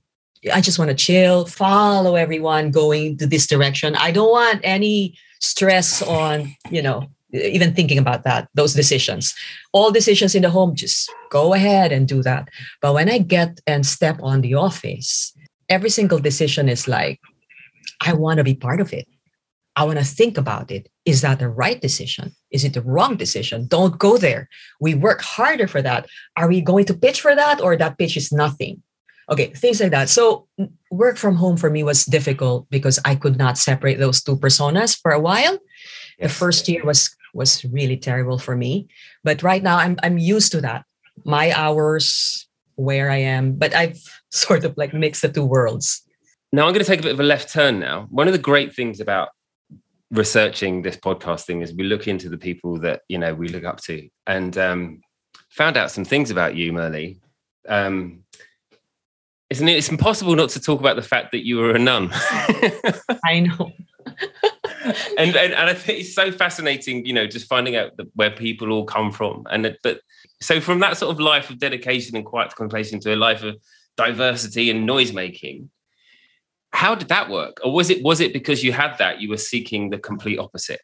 i 0.54 0.60
just 0.60 0.78
want 0.78 0.90
to 0.90 0.96
chill 0.96 1.44
follow 1.44 2.14
everyone 2.14 2.70
going 2.70 3.18
to 3.18 3.26
this 3.26 3.46
direction. 3.46 3.94
I 3.96 4.10
don't 4.10 4.30
want 4.30 4.60
any 4.62 5.16
stress 5.40 6.02
on 6.02 6.54
you 6.70 6.82
know 6.82 7.08
even 7.32 7.74
thinking 7.74 7.98
about 7.98 8.24
that 8.24 8.48
those 8.54 8.74
decisions. 8.74 9.34
All 9.72 9.90
decisions 9.90 10.34
in 10.34 10.42
the 10.42 10.50
home 10.50 10.74
just 10.74 11.12
go 11.30 11.54
ahead 11.54 11.92
and 11.92 12.08
do 12.08 12.22
that. 12.22 12.48
But 12.80 12.94
when 12.94 13.08
i 13.10 13.18
get 13.18 13.60
and 13.66 13.86
step 13.86 14.18
on 14.22 14.40
the 14.40 14.54
office 14.54 15.34
every 15.70 15.88
single 15.88 16.18
decision 16.18 16.68
is 16.68 16.86
like 16.88 17.20
i 18.02 18.12
want 18.12 18.38
to 18.38 18.44
be 18.44 18.54
part 18.54 18.80
of 18.80 18.92
it 18.92 19.06
I 19.76 19.84
want 19.84 19.98
to 19.98 20.04
think 20.04 20.36
about 20.36 20.70
it. 20.70 20.88
Is 21.04 21.20
that 21.22 21.38
the 21.38 21.48
right 21.48 21.80
decision? 21.80 22.34
Is 22.50 22.64
it 22.64 22.74
the 22.74 22.82
wrong 22.82 23.16
decision? 23.16 23.66
Don't 23.66 23.98
go 23.98 24.16
there. 24.16 24.48
We 24.80 24.94
work 24.94 25.22
harder 25.22 25.68
for 25.68 25.80
that. 25.82 26.08
Are 26.36 26.48
we 26.48 26.60
going 26.60 26.84
to 26.86 26.94
pitch 26.94 27.20
for 27.20 27.34
that 27.34 27.60
or 27.60 27.76
that 27.76 27.98
pitch 27.98 28.16
is 28.16 28.32
nothing? 28.32 28.82
Okay, 29.30 29.46
things 29.54 29.80
like 29.80 29.92
that. 29.92 30.08
So, 30.08 30.48
mm, 30.58 30.70
work 30.90 31.16
from 31.16 31.36
home 31.36 31.56
for 31.56 31.70
me 31.70 31.84
was 31.84 32.04
difficult 32.04 32.68
because 32.68 32.98
I 33.04 33.14
could 33.14 33.38
not 33.38 33.58
separate 33.58 34.00
those 34.00 34.22
two 34.22 34.36
personas 34.36 34.98
for 35.00 35.12
a 35.12 35.20
while. 35.20 35.56
Yes. 36.18 36.22
The 36.22 36.28
first 36.28 36.68
year 36.68 36.84
was 36.84 37.14
was 37.32 37.64
really 37.66 37.96
terrible 37.96 38.38
for 38.38 38.56
me, 38.56 38.88
but 39.22 39.42
right 39.44 39.62
now 39.62 39.78
I'm 39.78 39.96
I'm 40.02 40.18
used 40.18 40.50
to 40.52 40.60
that. 40.62 40.84
My 41.24 41.52
hours, 41.52 42.48
where 42.74 43.08
I 43.08 43.18
am, 43.18 43.54
but 43.54 43.72
I've 43.72 44.02
sort 44.30 44.64
of 44.64 44.76
like 44.76 44.92
mixed 44.92 45.22
the 45.22 45.28
two 45.28 45.44
worlds. 45.44 46.02
Now 46.52 46.66
I'm 46.66 46.72
going 46.72 46.84
to 46.84 46.90
take 46.90 46.98
a 46.98 47.04
bit 47.04 47.12
of 47.12 47.20
a 47.20 47.24
left 47.24 47.52
turn 47.52 47.78
now. 47.78 48.08
One 48.10 48.26
of 48.26 48.32
the 48.32 48.38
great 48.38 48.74
things 48.74 48.98
about 48.98 49.28
researching 50.10 50.82
this 50.82 50.96
podcast 50.96 51.44
thing 51.44 51.62
is 51.62 51.72
we 51.72 51.84
look 51.84 52.08
into 52.08 52.28
the 52.28 52.38
people 52.38 52.78
that 52.80 53.02
you 53.08 53.18
know 53.18 53.34
we 53.34 53.48
look 53.48 53.64
up 53.64 53.80
to 53.80 54.08
and 54.26 54.58
um, 54.58 55.00
found 55.50 55.76
out 55.76 55.90
some 55.90 56.04
things 56.04 56.30
about 56.30 56.56
you, 56.56 56.72
Merle. 56.72 57.14
Um, 57.68 58.24
Isn't 59.50 59.68
it? 59.68 59.76
It's 59.76 59.88
impossible 59.88 60.34
not 60.34 60.50
to 60.50 60.60
talk 60.60 60.80
about 60.80 60.96
the 60.96 61.02
fact 61.02 61.32
that 61.32 61.44
you 61.44 61.58
were 61.58 61.72
a 61.72 61.78
nun. 61.78 62.10
I 63.24 63.40
know. 63.40 63.72
and, 65.18 65.36
and 65.36 65.52
and 65.52 65.70
I 65.70 65.74
think 65.74 66.00
it's 66.00 66.14
so 66.14 66.32
fascinating, 66.32 67.04
you 67.04 67.12
know, 67.12 67.26
just 67.26 67.48
finding 67.48 67.76
out 67.76 67.96
the, 67.96 68.08
where 68.14 68.30
people 68.30 68.72
all 68.72 68.84
come 68.84 69.12
from. 69.12 69.46
And 69.50 69.66
it, 69.66 69.78
but 69.82 70.00
so 70.40 70.60
from 70.60 70.80
that 70.80 70.96
sort 70.96 71.12
of 71.12 71.20
life 71.20 71.50
of 71.50 71.58
dedication 71.58 72.16
and 72.16 72.24
quiet 72.24 72.54
contemplation 72.54 73.00
to 73.00 73.14
a 73.14 73.16
life 73.16 73.42
of 73.42 73.56
diversity 73.96 74.70
and 74.70 74.86
noise 74.86 75.12
making, 75.12 75.70
how 76.72 76.94
did 76.94 77.08
that 77.08 77.30
work? 77.30 77.60
Or 77.64 77.72
was 77.72 77.90
it 77.90 78.02
was 78.02 78.20
it 78.20 78.32
because 78.32 78.62
you 78.62 78.72
had 78.72 78.96
that 78.98 79.20
you 79.20 79.28
were 79.28 79.36
seeking 79.36 79.90
the 79.90 79.98
complete 79.98 80.38
opposite? 80.38 80.80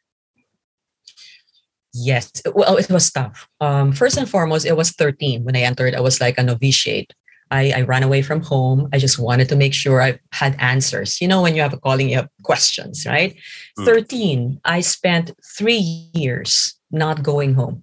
Yes. 1.94 2.30
Well, 2.54 2.76
it 2.76 2.90
was 2.90 3.10
tough. 3.10 3.48
Um, 3.60 3.92
first 3.92 4.18
and 4.18 4.28
foremost, 4.28 4.66
it 4.66 4.76
was 4.76 4.90
13 4.90 5.44
when 5.44 5.56
I 5.56 5.60
entered. 5.60 5.94
I 5.94 6.00
was 6.00 6.20
like 6.20 6.36
a 6.36 6.42
novitiate. 6.42 7.14
I, 7.50 7.72
I 7.72 7.80
ran 7.82 8.02
away 8.02 8.22
from 8.22 8.42
home. 8.42 8.88
I 8.92 8.98
just 8.98 9.18
wanted 9.18 9.48
to 9.48 9.56
make 9.56 9.72
sure 9.72 10.02
I 10.02 10.18
had 10.32 10.56
answers. 10.58 11.20
You 11.20 11.28
know, 11.28 11.40
when 11.40 11.54
you 11.54 11.62
have 11.62 11.72
a 11.72 11.78
calling, 11.78 12.10
you 12.10 12.16
have 12.16 12.28
questions, 12.42 13.06
right? 13.06 13.34
Mm. 13.78 13.84
13, 13.84 14.60
I 14.64 14.80
spent 14.80 15.30
three 15.56 16.10
years 16.12 16.74
not 16.90 17.22
going 17.22 17.54
home, 17.54 17.82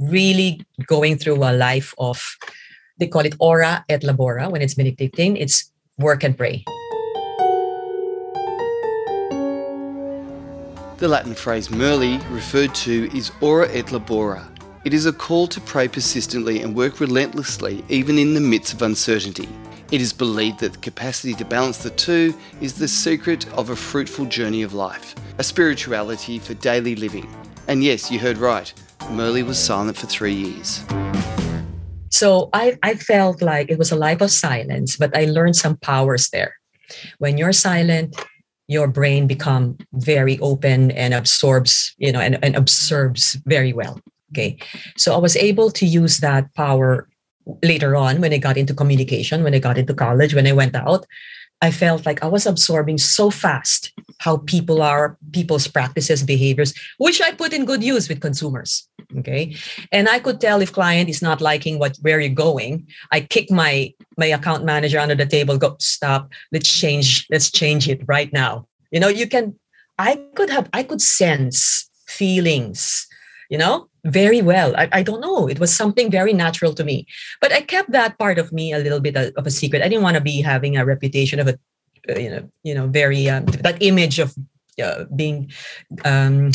really 0.00 0.64
going 0.86 1.16
through 1.16 1.36
a 1.44 1.52
life 1.52 1.94
of, 1.98 2.36
they 2.98 3.06
call 3.06 3.26
it 3.26 3.36
ora 3.38 3.84
et 3.88 4.00
labora 4.00 4.50
when 4.50 4.62
it's 4.62 4.76
meditating, 4.76 5.36
it's 5.36 5.70
work 5.98 6.24
and 6.24 6.36
pray. 6.36 6.64
The 10.98 11.08
Latin 11.08 11.34
phrase 11.34 11.68
Merlee 11.68 12.18
referred 12.30 12.74
to 12.76 13.14
is 13.14 13.30
ora 13.42 13.68
et 13.70 13.86
labora, 13.86 14.48
it 14.86 14.94
is 14.94 15.04
a 15.04 15.12
call 15.12 15.46
to 15.48 15.60
pray 15.60 15.88
persistently 15.88 16.62
and 16.62 16.74
work 16.74 17.00
relentlessly, 17.00 17.84
even 17.88 18.18
in 18.18 18.34
the 18.34 18.40
midst 18.40 18.72
of 18.72 18.80
uncertainty. 18.80 19.48
It 19.90 20.00
is 20.00 20.12
believed 20.12 20.60
that 20.60 20.72
the 20.72 20.78
capacity 20.78 21.34
to 21.34 21.44
balance 21.44 21.78
the 21.78 21.90
two 21.90 22.34
is 22.60 22.74
the 22.74 22.88
secret 22.88 23.46
of 23.52 23.68
a 23.68 23.76
fruitful 23.76 24.24
journey 24.26 24.62
of 24.62 24.72
life, 24.72 25.14
a 25.38 25.42
spirituality 25.42 26.38
for 26.38 26.54
daily 26.54 26.94
living. 26.96 27.28
And 27.68 27.84
yes, 27.84 28.10
you 28.10 28.18
heard 28.18 28.38
right, 28.38 28.72
Merlee 29.10 29.44
was 29.44 29.58
silent 29.58 29.98
for 29.98 30.06
three 30.06 30.34
years. 30.34 30.82
So 32.10 32.48
I, 32.54 32.78
I 32.82 32.94
felt 32.94 33.42
like 33.42 33.70
it 33.70 33.78
was 33.78 33.92
a 33.92 33.96
life 33.96 34.22
of 34.22 34.30
silence, 34.30 34.96
but 34.96 35.14
I 35.14 35.26
learned 35.26 35.56
some 35.56 35.76
powers 35.76 36.30
there. 36.30 36.54
When 37.18 37.36
you're 37.36 37.52
silent, 37.52 38.16
your 38.68 38.88
brain 38.88 39.26
become 39.26 39.78
very 39.92 40.38
open 40.40 40.90
and 40.92 41.14
absorbs, 41.14 41.94
you 41.98 42.10
know, 42.12 42.20
and, 42.20 42.38
and 42.42 42.56
absorbs 42.56 43.34
very 43.46 43.72
well. 43.72 44.00
Okay. 44.32 44.58
So 44.96 45.14
I 45.14 45.18
was 45.18 45.36
able 45.36 45.70
to 45.70 45.86
use 45.86 46.18
that 46.18 46.52
power 46.54 47.08
later 47.62 47.94
on 47.94 48.20
when 48.20 48.32
I 48.32 48.38
got 48.38 48.56
into 48.56 48.74
communication, 48.74 49.44
when 49.44 49.54
I 49.54 49.60
got 49.60 49.78
into 49.78 49.94
college, 49.94 50.34
when 50.34 50.46
I 50.46 50.52
went 50.52 50.74
out. 50.74 51.06
I 51.62 51.70
felt 51.70 52.04
like 52.04 52.22
I 52.22 52.26
was 52.26 52.44
absorbing 52.44 52.98
so 52.98 53.30
fast 53.30 53.92
how 54.18 54.38
people 54.38 54.82
are, 54.82 55.16
people's 55.32 55.66
practices, 55.68 56.22
behaviors, 56.22 56.74
which 56.98 57.20
I 57.22 57.32
put 57.32 57.52
in 57.52 57.64
good 57.64 57.82
use 57.82 58.08
with 58.08 58.20
consumers. 58.20 58.86
Okay. 59.18 59.54
And 59.92 60.08
I 60.08 60.18
could 60.18 60.40
tell 60.40 60.60
if 60.60 60.72
client 60.72 61.08
is 61.08 61.22
not 61.22 61.40
liking 61.40 61.78
what 61.78 61.96
where 62.02 62.20
you're 62.20 62.34
going. 62.34 62.86
I 63.12 63.20
kick 63.20 63.50
my 63.50 63.94
my 64.16 64.26
account 64.26 64.64
manager 64.64 64.98
under 64.98 65.14
the 65.14 65.26
table, 65.26 65.58
go, 65.58 65.76
stop, 65.78 66.32
let's 66.52 66.68
change, 66.68 67.26
let's 67.30 67.50
change 67.50 67.88
it 67.88 68.02
right 68.06 68.32
now. 68.32 68.66
You 68.90 69.00
know, 69.00 69.08
you 69.08 69.28
can 69.28 69.54
I 69.98 70.20
could 70.34 70.50
have 70.50 70.68
I 70.72 70.82
could 70.82 71.00
sense 71.00 71.88
feelings, 72.06 73.06
you 73.50 73.58
know, 73.58 73.88
very 74.04 74.42
well. 74.42 74.74
I, 74.76 74.88
I 74.92 75.02
don't 75.02 75.20
know. 75.20 75.48
It 75.48 75.58
was 75.58 75.74
something 75.74 76.10
very 76.10 76.32
natural 76.32 76.74
to 76.74 76.84
me. 76.84 77.06
But 77.40 77.52
I 77.52 77.60
kept 77.60 77.90
that 77.92 78.18
part 78.18 78.38
of 78.38 78.52
me 78.52 78.72
a 78.72 78.78
little 78.78 79.00
bit 79.00 79.16
of 79.16 79.46
a 79.46 79.50
secret. 79.50 79.82
I 79.82 79.88
didn't 79.88 80.04
want 80.04 80.16
to 80.16 80.22
be 80.22 80.40
having 80.40 80.76
a 80.76 80.84
reputation 80.84 81.40
of 81.40 81.48
a, 81.48 81.58
uh, 82.08 82.18
you 82.18 82.30
know, 82.30 82.50
you 82.62 82.74
know, 82.74 82.86
very 82.86 83.28
um, 83.28 83.44
that 83.46 83.78
image 83.80 84.18
of 84.18 84.34
uh, 84.82 85.04
being 85.14 85.50
um, 86.04 86.52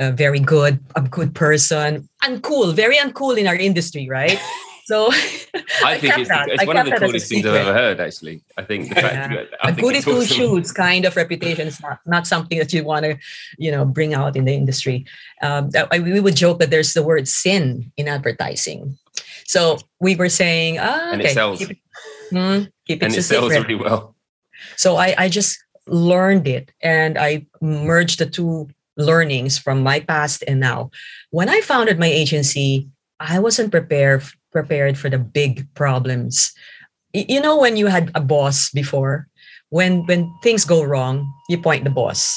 very 0.00 0.40
good, 0.40 0.78
a 0.94 1.02
good 1.02 1.34
person, 1.34 2.08
uncool, 2.22 2.74
very 2.74 2.96
uncool 2.96 3.36
in 3.36 3.46
our 3.46 3.56
industry, 3.56 4.08
right? 4.08 4.38
So 4.86 5.08
I, 5.10 5.98
think 5.98 6.16
it's, 6.16 6.30
it's 6.30 6.64
one 6.64 6.76
of 6.76 6.86
the 6.86 6.92
coolest 6.92 7.28
things 7.28 7.44
I've 7.44 7.56
ever 7.56 7.72
heard. 7.72 7.98
Actually, 7.98 8.42
I 8.56 8.62
think 8.62 8.88
the 8.88 8.94
fact 8.94 9.14
yeah. 9.14 9.28
that, 9.28 9.48
I 9.60 9.70
a 9.70 9.72
goody 9.72 10.00
two 10.00 10.24
shoes 10.24 10.70
kind 10.70 11.04
of 11.04 11.16
reputation 11.16 11.66
is 11.66 11.82
not, 11.82 11.98
not 12.06 12.24
something 12.24 12.56
that 12.58 12.72
you 12.72 12.84
want 12.84 13.04
to, 13.04 13.18
you 13.58 13.72
know, 13.72 13.84
bring 13.84 14.14
out 14.14 14.36
in 14.36 14.44
the 14.44 14.54
industry. 14.54 15.04
Um, 15.42 15.70
I, 15.90 15.98
we 15.98 16.20
would 16.20 16.36
joke 16.36 16.60
that 16.60 16.70
there's 16.70 16.94
the 16.94 17.02
word 17.02 17.26
sin 17.26 17.90
in 17.96 18.06
advertising. 18.06 18.96
So 19.44 19.78
we 19.98 20.14
were 20.14 20.28
saying, 20.28 20.78
ah, 20.78 21.10
and 21.10 21.20
okay, 21.20 21.30
it 21.30 21.34
sells. 21.34 21.58
Keep 21.58 21.70
it, 21.72 21.78
hmm, 22.30 22.62
keep 22.86 23.02
it 23.02 23.06
and 23.06 23.14
it 23.16 23.22
sells 23.22 23.50
really 23.50 23.74
well. 23.74 24.14
So 24.76 24.94
I, 24.94 25.16
I 25.18 25.28
just 25.28 25.58
learned 25.88 26.46
it 26.46 26.70
and 26.80 27.18
I 27.18 27.46
merged 27.60 28.20
the 28.20 28.26
two 28.26 28.68
learnings 28.96 29.58
from 29.58 29.82
my 29.82 30.00
past 30.00 30.42
and 30.46 30.60
now. 30.60 30.90
When 31.30 31.48
I 31.48 31.60
founded 31.60 31.98
my 31.98 32.08
agency, 32.08 32.88
I 33.20 33.38
wasn't 33.38 33.70
prepared 33.70 34.24
prepared 34.52 34.96
for 34.96 35.10
the 35.10 35.18
big 35.18 35.68
problems. 35.74 36.52
You 37.12 37.40
know, 37.40 37.58
when 37.58 37.76
you 37.76 37.86
had 37.86 38.10
a 38.14 38.20
boss 38.20 38.70
before, 38.70 39.28
when 39.70 40.06
when 40.06 40.32
things 40.42 40.64
go 40.64 40.82
wrong, 40.82 41.26
you 41.48 41.60
point 41.60 41.84
the 41.84 41.90
boss. 41.90 42.36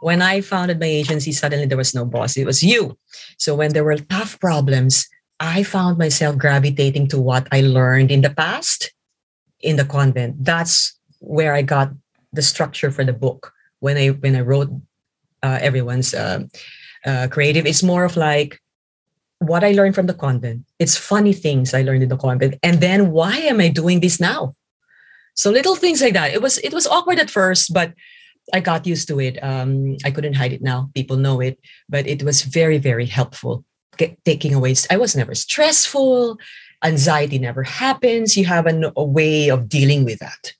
When 0.00 0.22
I 0.22 0.40
founded 0.40 0.80
my 0.80 0.88
agency, 0.88 1.32
suddenly 1.32 1.66
there 1.66 1.76
was 1.76 1.94
no 1.94 2.06
boss. 2.06 2.36
It 2.36 2.46
was 2.46 2.62
you. 2.62 2.96
So 3.36 3.54
when 3.54 3.72
there 3.72 3.84
were 3.84 4.00
tough 4.00 4.40
problems, 4.40 5.06
I 5.40 5.62
found 5.62 5.98
myself 5.98 6.38
gravitating 6.38 7.08
to 7.08 7.20
what 7.20 7.48
I 7.52 7.60
learned 7.60 8.10
in 8.10 8.22
the 8.22 8.30
past 8.30 8.92
in 9.60 9.76
the 9.76 9.84
convent. 9.84 10.42
That's 10.44 10.96
where 11.20 11.52
I 11.52 11.60
got 11.60 11.92
the 12.32 12.42
structure 12.42 12.90
for 12.90 13.04
the 13.04 13.12
book. 13.12 13.52
When 13.80 13.96
I 13.96 14.08
when 14.08 14.36
I 14.36 14.40
wrote 14.40 14.72
uh, 15.42 15.58
everyone's 15.60 16.14
uh, 16.14 16.44
uh, 17.04 17.28
creative, 17.30 17.66
it's 17.66 17.82
more 17.82 18.04
of 18.04 18.16
like 18.16 18.60
what 19.38 19.64
I 19.64 19.72
learned 19.72 19.94
from 19.94 20.06
the 20.06 20.14
convent. 20.14 20.64
It's 20.78 20.96
funny 20.96 21.32
things 21.32 21.72
I 21.72 21.82
learned 21.82 22.02
in 22.02 22.08
the 22.08 22.16
convent. 22.16 22.56
And 22.62 22.80
then 22.80 23.10
why 23.10 23.36
am 23.36 23.60
I 23.60 23.68
doing 23.68 24.00
this 24.00 24.20
now? 24.20 24.54
So 25.34 25.50
little 25.50 25.76
things 25.76 26.02
like 26.02 26.12
that. 26.14 26.32
It 26.32 26.42
was 26.42 26.58
it 26.58 26.74
was 26.74 26.86
awkward 26.86 27.18
at 27.18 27.30
first, 27.30 27.72
but 27.72 27.94
I 28.52 28.60
got 28.60 28.86
used 28.86 29.08
to 29.08 29.20
it. 29.20 29.42
Um, 29.42 29.96
I 30.04 30.10
couldn't 30.10 30.34
hide 30.34 30.52
it 30.52 30.62
now. 30.62 30.90
People 30.94 31.16
know 31.16 31.40
it, 31.40 31.58
but 31.88 32.06
it 32.06 32.22
was 32.22 32.42
very, 32.42 32.78
very 32.78 33.06
helpful. 33.06 33.64
Get, 33.96 34.22
taking 34.24 34.54
away, 34.54 34.74
I 34.90 34.96
was 34.96 35.16
never 35.16 35.34
stressful. 35.34 36.38
Anxiety 36.82 37.38
never 37.38 37.62
happens. 37.62 38.36
You 38.36 38.46
have 38.46 38.66
an, 38.66 38.90
a 38.96 39.04
way 39.04 39.50
of 39.50 39.68
dealing 39.68 40.04
with 40.04 40.18
that. 40.18 40.52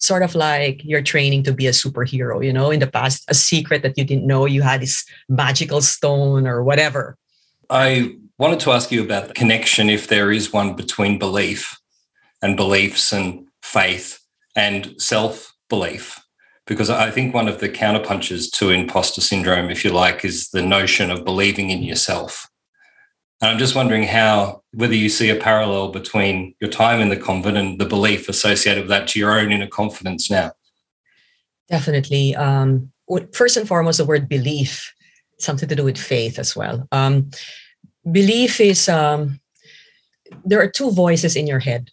Sort 0.00 0.22
of 0.22 0.34
like 0.34 0.82
you're 0.84 1.02
training 1.02 1.42
to 1.44 1.52
be 1.52 1.66
a 1.66 1.72
superhero, 1.72 2.44
you 2.44 2.52
know, 2.52 2.70
in 2.70 2.80
the 2.80 2.86
past, 2.86 3.24
a 3.28 3.34
secret 3.34 3.82
that 3.82 3.96
you 3.98 4.04
didn't 4.04 4.26
know 4.26 4.46
you 4.46 4.62
had 4.62 4.80
this 4.80 5.04
magical 5.28 5.80
stone 5.80 6.46
or 6.46 6.64
whatever. 6.64 7.16
I 7.68 8.16
wanted 8.38 8.60
to 8.60 8.72
ask 8.72 8.90
you 8.90 9.02
about 9.02 9.28
the 9.28 9.34
connection, 9.34 9.88
if 9.88 10.08
there 10.08 10.32
is 10.32 10.52
one, 10.52 10.74
between 10.74 11.18
belief 11.18 11.78
and 12.42 12.56
beliefs 12.56 13.12
and 13.12 13.46
faith 13.62 14.20
and 14.56 15.00
self 15.00 15.54
belief. 15.68 16.18
Because 16.66 16.90
I 16.90 17.10
think 17.10 17.34
one 17.34 17.48
of 17.48 17.60
the 17.60 17.68
counterpunches 17.68 18.50
to 18.52 18.70
imposter 18.70 19.20
syndrome, 19.20 19.70
if 19.70 19.84
you 19.84 19.90
like, 19.90 20.24
is 20.24 20.48
the 20.50 20.62
notion 20.62 21.10
of 21.10 21.24
believing 21.24 21.70
in 21.70 21.82
yourself. 21.82 22.49
And 23.40 23.50
I'm 23.50 23.58
just 23.58 23.74
wondering 23.74 24.02
how, 24.02 24.62
whether 24.72 24.94
you 24.94 25.08
see 25.08 25.30
a 25.30 25.36
parallel 25.36 25.92
between 25.92 26.54
your 26.60 26.70
time 26.70 27.00
in 27.00 27.08
the 27.08 27.16
convent 27.16 27.56
and 27.56 27.80
the 27.80 27.86
belief 27.86 28.28
associated 28.28 28.82
with 28.82 28.90
that 28.90 29.08
to 29.08 29.18
your 29.18 29.38
own 29.38 29.50
inner 29.50 29.66
confidence 29.66 30.30
now. 30.30 30.52
Definitely. 31.70 32.36
Um, 32.36 32.92
first 33.32 33.56
and 33.56 33.66
foremost, 33.66 33.98
the 33.98 34.04
word 34.04 34.28
belief, 34.28 34.92
something 35.38 35.68
to 35.68 35.76
do 35.76 35.84
with 35.84 35.96
faith 35.96 36.38
as 36.38 36.54
well. 36.54 36.86
Um, 36.92 37.30
belief 38.10 38.60
is 38.60 38.88
um, 38.88 39.40
there 40.44 40.60
are 40.60 40.68
two 40.68 40.90
voices 40.90 41.36
in 41.36 41.46
your 41.46 41.60
head. 41.60 41.90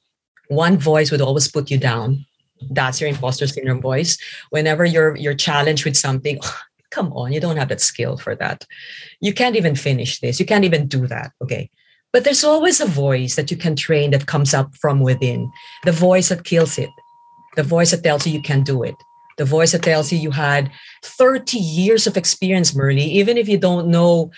One 0.49 0.77
voice 0.77 1.11
would 1.11 1.21
always 1.21 1.47
put 1.47 1.71
you 1.71 1.77
down. 1.77 2.25
That's 2.71 2.99
your 2.99 3.09
imposter 3.09 3.47
syndrome 3.47 3.81
voice. 3.81 4.17
Whenever 4.49 4.83
you're 4.83 5.15
you're 5.15 5.35
challenged 5.35 5.85
with 5.85 5.95
something, 5.95 6.39
come 6.91 7.11
on, 7.13 7.31
you 7.31 7.39
don't 7.39 7.57
have 7.57 7.69
that 7.69 7.81
skill 7.81 8.17
for 8.17 8.35
that. 8.35 8.65
You 9.19 9.33
can't 9.33 9.55
even 9.55 9.75
finish 9.75 10.19
this. 10.19 10.39
You 10.39 10.45
can't 10.45 10.65
even 10.65 10.87
do 10.87 11.07
that. 11.07 11.31
Okay. 11.41 11.69
But 12.13 12.23
there's 12.23 12.43
always 12.43 12.79
a 12.79 12.85
voice 12.85 13.35
that 13.35 13.51
you 13.51 13.57
can 13.57 13.75
train 13.75 14.11
that 14.11 14.27
comes 14.27 14.53
up 14.53 14.75
from 14.75 15.01
within. 15.01 15.51
The 15.83 15.91
voice 15.91 16.29
that 16.29 16.45
kills 16.45 16.77
it. 16.77 16.89
The 17.55 17.63
voice 17.63 17.91
that 17.91 18.03
tells 18.03 18.25
you 18.25 18.33
you 18.33 18.41
can 18.41 18.63
do 18.63 18.83
it. 18.83 18.95
The 19.37 19.45
voice 19.45 19.73
that 19.73 19.83
tells 19.83 20.11
you 20.11 20.17
you 20.17 20.31
had 20.31 20.71
30 21.03 21.57
years 21.57 22.07
of 22.07 22.17
experience, 22.17 22.71
Merlee, 22.71 23.07
even 23.07 23.37
if 23.37 23.47
you 23.47 23.57
don't 23.57 23.89
know 23.89 24.31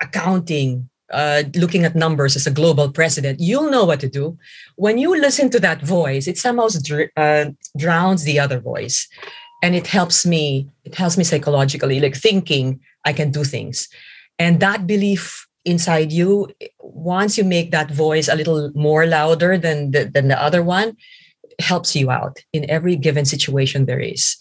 accounting, 0.00 0.88
uh, 1.12 1.42
looking 1.54 1.84
at 1.84 1.94
numbers 1.94 2.36
as 2.36 2.46
a 2.46 2.50
global 2.50 2.90
president, 2.90 3.40
you'll 3.40 3.70
know 3.70 3.84
what 3.84 4.00
to 4.00 4.08
do. 4.08 4.38
When 4.76 4.96
you 4.96 5.20
listen 5.20 5.50
to 5.50 5.60
that 5.60 5.82
voice, 5.82 6.26
it 6.26 6.38
somehow 6.38 6.68
dr- 6.82 7.10
uh, 7.16 7.50
drowns 7.76 8.24
the 8.24 8.38
other 8.38 8.60
voice, 8.60 9.08
and 9.62 9.74
it 9.74 9.86
helps 9.86 10.24
me. 10.26 10.68
It 10.84 10.94
helps 10.94 11.16
me 11.16 11.24
psychologically, 11.24 12.00
like 12.00 12.16
thinking 12.16 12.80
I 13.04 13.12
can 13.12 13.30
do 13.30 13.44
things, 13.44 13.88
and 14.38 14.60
that 14.60 14.86
belief 14.86 15.46
inside 15.64 16.12
you. 16.12 16.48
Once 16.80 17.38
you 17.38 17.44
make 17.44 17.70
that 17.70 17.90
voice 17.90 18.28
a 18.28 18.34
little 18.34 18.72
more 18.74 19.06
louder 19.06 19.56
than 19.56 19.92
the, 19.92 20.04
than 20.04 20.28
the 20.28 20.42
other 20.42 20.62
one, 20.62 20.96
helps 21.60 21.94
you 21.94 22.10
out 22.10 22.38
in 22.52 22.68
every 22.70 22.96
given 22.96 23.24
situation 23.24 23.86
there 23.86 24.00
is. 24.00 24.36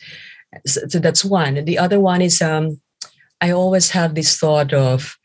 So, 0.66 0.82
so 0.88 1.00
that's 1.00 1.24
one. 1.24 1.58
And 1.58 1.68
the 1.68 1.78
other 1.78 2.00
one 2.00 2.22
is 2.22 2.42
um, 2.42 2.82
I 3.42 3.52
always 3.52 3.92
have 3.92 4.16
this 4.16 4.38
thought 4.38 4.74
of 4.74 5.19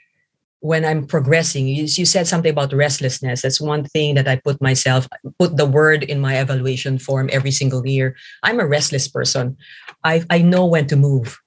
when 0.64 0.82
I'm 0.82 1.06
progressing. 1.06 1.68
You, 1.68 1.84
you 1.84 2.06
said 2.06 2.26
something 2.26 2.50
about 2.50 2.72
restlessness. 2.72 3.42
That's 3.42 3.60
one 3.60 3.84
thing 3.84 4.14
that 4.14 4.26
I 4.26 4.36
put 4.36 4.62
myself, 4.62 5.06
put 5.38 5.58
the 5.58 5.66
word 5.66 6.02
in 6.02 6.20
my 6.20 6.40
evaluation 6.40 6.96
form 6.98 7.28
every 7.30 7.50
single 7.50 7.86
year. 7.86 8.16
I'm 8.42 8.58
a 8.58 8.66
restless 8.66 9.06
person. 9.06 9.58
I, 10.04 10.24
I 10.30 10.38
know 10.38 10.64
when 10.64 10.86
to 10.86 10.96
move. 10.96 11.38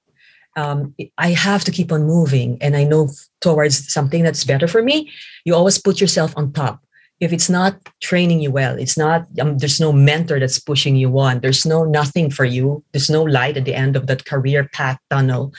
Um, 0.54 0.94
I 1.18 1.30
have 1.30 1.64
to 1.64 1.72
keep 1.72 1.90
on 1.90 2.04
moving 2.04 2.58
and 2.60 2.76
I 2.76 2.84
know 2.84 3.08
towards 3.40 3.92
something 3.92 4.22
that's 4.22 4.44
better 4.44 4.68
for 4.68 4.82
me. 4.82 5.10
You 5.44 5.56
always 5.56 5.78
put 5.78 6.00
yourself 6.00 6.32
on 6.36 6.52
top 6.52 6.80
if 7.18 7.32
it's 7.32 7.50
not 7.50 7.74
training 8.00 8.38
you 8.38 8.52
well 8.52 8.78
it's 8.78 8.96
not 8.96 9.26
um, 9.40 9.58
there's 9.58 9.80
no 9.80 9.92
mentor 9.92 10.38
that's 10.38 10.60
pushing 10.60 10.94
you 10.94 11.18
on 11.18 11.40
there's 11.40 11.66
no 11.66 11.82
nothing 11.82 12.30
for 12.30 12.44
you 12.44 12.84
there's 12.92 13.10
no 13.10 13.24
light 13.24 13.56
at 13.56 13.64
the 13.64 13.74
end 13.74 13.96
of 13.96 14.06
that 14.06 14.24
career 14.24 14.68
path 14.72 15.00
tunnel 15.10 15.52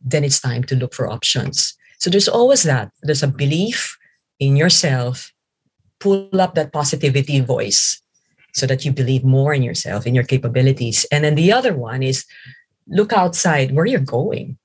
then 0.00 0.22
it's 0.22 0.40
time 0.40 0.62
to 0.62 0.76
look 0.76 0.94
for 0.94 1.10
options 1.10 1.76
so 2.04 2.10
there's 2.10 2.28
always 2.28 2.64
that. 2.64 2.92
There's 3.02 3.22
a 3.22 3.28
belief 3.28 3.96
in 4.38 4.58
yourself. 4.58 5.32
Pull 6.00 6.28
up 6.38 6.54
that 6.54 6.70
positivity 6.70 7.40
voice 7.40 8.02
so 8.52 8.66
that 8.66 8.84
you 8.84 8.92
believe 8.92 9.24
more 9.24 9.54
in 9.54 9.62
yourself 9.62 10.06
in 10.06 10.14
your 10.14 10.24
capabilities. 10.24 11.06
And 11.10 11.24
then 11.24 11.34
the 11.34 11.50
other 11.50 11.74
one 11.74 12.02
is 12.02 12.26
look 12.88 13.14
outside. 13.14 13.74
Where 13.74 13.86
you're 13.86 14.00
going. 14.00 14.58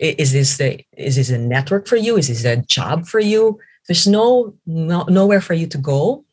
Is 0.00 0.32
this 0.32 0.56
the 0.56 0.84
is 0.96 1.14
this 1.14 1.30
a 1.30 1.38
network 1.38 1.86
for 1.86 1.94
you? 1.94 2.16
Is 2.16 2.26
this 2.26 2.44
a 2.44 2.56
job 2.56 3.06
for 3.06 3.20
you? 3.20 3.60
There's 3.86 4.08
no, 4.08 4.52
no 4.66 5.04
nowhere 5.04 5.40
for 5.40 5.54
you 5.54 5.68
to 5.68 5.78
go, 5.78 6.24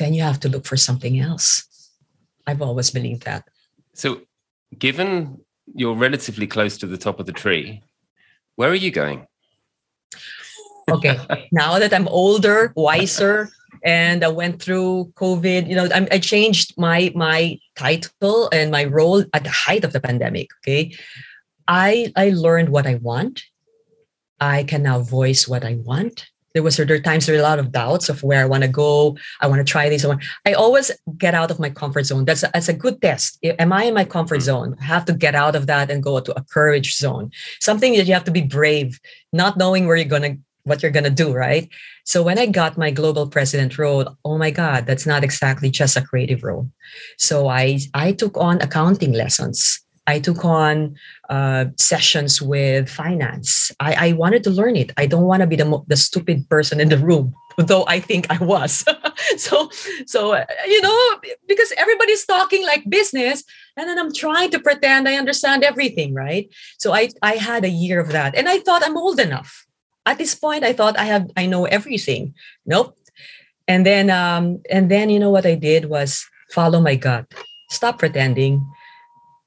then 0.00 0.12
you 0.12 0.22
have 0.22 0.40
to 0.40 0.48
look 0.48 0.66
for 0.66 0.76
something 0.76 1.20
else. 1.20 1.68
I've 2.48 2.62
always 2.62 2.90
believed 2.90 3.22
that. 3.26 3.46
So, 3.94 4.22
given 4.76 5.38
you're 5.72 5.94
relatively 5.94 6.48
close 6.48 6.76
to 6.78 6.88
the 6.88 6.98
top 6.98 7.20
of 7.20 7.26
the 7.26 7.32
tree, 7.32 7.84
where 8.56 8.70
are 8.70 8.82
you 8.86 8.90
going? 8.90 9.28
Okay, 10.88 11.18
now 11.52 11.78
that 11.78 11.92
I'm 11.92 12.08
older, 12.08 12.72
wiser, 12.76 13.50
and 13.84 14.24
I 14.24 14.28
went 14.28 14.60
through 14.62 15.12
COVID, 15.16 15.68
you 15.68 15.76
know, 15.76 15.88
I, 15.94 16.08
I 16.10 16.18
changed 16.18 16.74
my 16.76 17.12
my 17.14 17.58
title 17.76 18.48
and 18.52 18.70
my 18.70 18.84
role 18.84 19.24
at 19.32 19.44
the 19.44 19.50
height 19.50 19.84
of 19.84 19.92
the 19.92 20.00
pandemic. 20.00 20.48
Okay, 20.60 20.94
I 21.66 22.12
I 22.16 22.30
learned 22.30 22.70
what 22.70 22.86
I 22.86 22.96
want. 22.96 23.42
I 24.40 24.64
can 24.64 24.82
now 24.82 25.00
voice 25.00 25.48
what 25.48 25.64
I 25.64 25.74
want 25.74 26.26
there 26.58 26.62
was 26.62 26.76
there 26.76 26.90
are 26.90 26.98
times 26.98 27.26
there 27.26 27.36
are 27.36 27.38
a 27.38 27.42
lot 27.42 27.58
of 27.58 27.70
doubts 27.70 28.08
of 28.08 28.22
where 28.22 28.42
I 28.42 28.44
want 28.46 28.62
to 28.64 28.68
go. 28.68 29.16
I 29.40 29.46
want 29.46 29.64
to 29.64 29.70
try 29.70 29.88
this. 29.88 30.04
I, 30.04 30.08
want, 30.08 30.24
I 30.44 30.54
always 30.54 30.90
get 31.16 31.34
out 31.34 31.50
of 31.50 31.60
my 31.60 31.70
comfort 31.70 32.06
zone. 32.06 32.24
That's 32.24 32.42
a, 32.42 32.50
that's 32.52 32.68
a 32.68 32.72
good 32.72 33.00
test. 33.00 33.38
Am 33.44 33.72
I 33.72 33.84
in 33.84 33.94
my 33.94 34.04
comfort 34.04 34.40
mm. 34.40 34.50
zone? 34.50 34.76
I 34.80 34.84
have 34.84 35.04
to 35.06 35.12
get 35.12 35.34
out 35.34 35.54
of 35.54 35.66
that 35.66 35.90
and 35.90 36.02
go 36.02 36.18
to 36.20 36.36
a 36.36 36.42
courage 36.42 36.96
zone. 36.96 37.30
Something 37.60 37.94
that 37.94 38.06
you 38.06 38.14
have 38.14 38.24
to 38.24 38.30
be 38.30 38.42
brave, 38.42 38.98
not 39.32 39.56
knowing 39.56 39.86
where 39.86 39.96
you're 39.96 40.06
gonna 40.06 40.38
what 40.68 40.82
you're 40.82 40.92
gonna 40.92 41.10
do, 41.10 41.32
right? 41.32 41.68
So 42.04 42.22
when 42.22 42.38
I 42.38 42.46
got 42.46 42.78
my 42.78 42.90
global 42.90 43.28
president 43.28 43.78
role, 43.78 44.16
oh 44.24 44.38
my 44.38 44.50
God, 44.50 44.86
that's 44.86 45.06
not 45.06 45.24
exactly 45.24 45.70
just 45.70 45.96
a 45.96 46.02
creative 46.02 46.44
role. 46.44 46.70
So 47.16 47.48
I 47.48 47.80
I 47.94 48.12
took 48.12 48.36
on 48.36 48.60
accounting 48.60 49.12
lessons. 49.12 49.80
I 50.08 50.20
took 50.20 50.42
on 50.42 50.96
uh, 51.28 51.66
sessions 51.76 52.40
with 52.40 52.88
finance. 52.88 53.70
I, 53.78 54.08
I, 54.08 54.12
wanted 54.12 54.42
to 54.44 54.50
learn 54.50 54.74
it. 54.74 54.90
I 54.96 55.04
don't 55.04 55.24
want 55.24 55.42
to 55.42 55.46
be 55.46 55.56
the, 55.56 55.82
the 55.86 55.98
stupid 55.98 56.48
person 56.48 56.80
in 56.80 56.88
the 56.88 56.96
room, 56.96 57.34
though 57.58 57.84
I 57.86 58.00
think 58.00 58.26
I 58.30 58.42
was. 58.42 58.86
so, 59.36 59.68
so 60.06 60.32
uh, 60.32 60.46
you 60.66 60.80
know, 60.80 61.20
because 61.46 61.74
everybody's 61.76 62.24
talking 62.24 62.64
like 62.64 62.88
business, 62.88 63.44
and 63.76 63.86
then 63.86 63.98
I'm 63.98 64.14
trying 64.14 64.50
to 64.52 64.58
pretend 64.58 65.06
I 65.06 65.16
understand 65.16 65.62
everything, 65.62 66.14
right? 66.14 66.48
So 66.78 66.94
I 66.94 67.10
I 67.22 67.34
had 67.34 67.66
a 67.66 67.68
year 67.68 68.00
of 68.00 68.12
that, 68.12 68.34
and 68.34 68.48
I 68.48 68.60
thought 68.60 68.82
I'm 68.82 68.96
old 68.96 69.20
enough. 69.20 69.67
At 70.08 70.16
this 70.16 70.34
point, 70.34 70.64
I 70.64 70.72
thought 70.72 70.98
I 70.98 71.04
have 71.04 71.28
I 71.36 71.44
know 71.44 71.66
everything. 71.66 72.32
Nope. 72.64 72.96
And 73.68 73.84
then 73.84 74.08
um, 74.08 74.62
and 74.70 74.90
then 74.90 75.10
you 75.10 75.20
know 75.20 75.28
what 75.28 75.44
I 75.44 75.54
did 75.54 75.92
was 75.92 76.24
follow 76.50 76.80
my 76.80 76.96
gut. 76.96 77.28
Stop 77.68 77.98
pretending. 77.98 78.64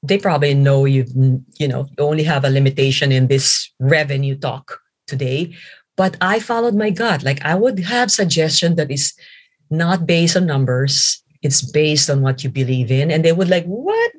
They 0.04 0.18
probably 0.18 0.54
know 0.54 0.84
you 0.84 1.02
you 1.58 1.66
know 1.66 1.90
you 1.98 2.04
only 2.04 2.22
have 2.22 2.44
a 2.44 2.50
limitation 2.50 3.10
in 3.10 3.26
this 3.26 3.74
revenue 3.80 4.38
talk 4.38 4.78
today. 5.08 5.52
But 5.96 6.16
i 6.20 6.38
followed 6.38 6.78
my 6.78 6.90
gut. 6.90 7.24
Like 7.24 7.42
i 7.44 7.56
would 7.56 7.80
have 7.80 8.14
suggestion 8.14 8.76
that 8.76 8.92
is 8.92 9.12
not 9.68 10.06
based 10.06 10.36
on 10.36 10.46
numbers. 10.46 11.24
It's 11.42 11.58
based 11.60 12.08
on 12.08 12.22
what 12.22 12.44
you 12.44 12.50
believe 12.50 12.92
in. 12.92 13.10
And 13.10 13.24
they 13.24 13.32
would 13.32 13.50
like 13.50 13.66
what? 13.66 14.12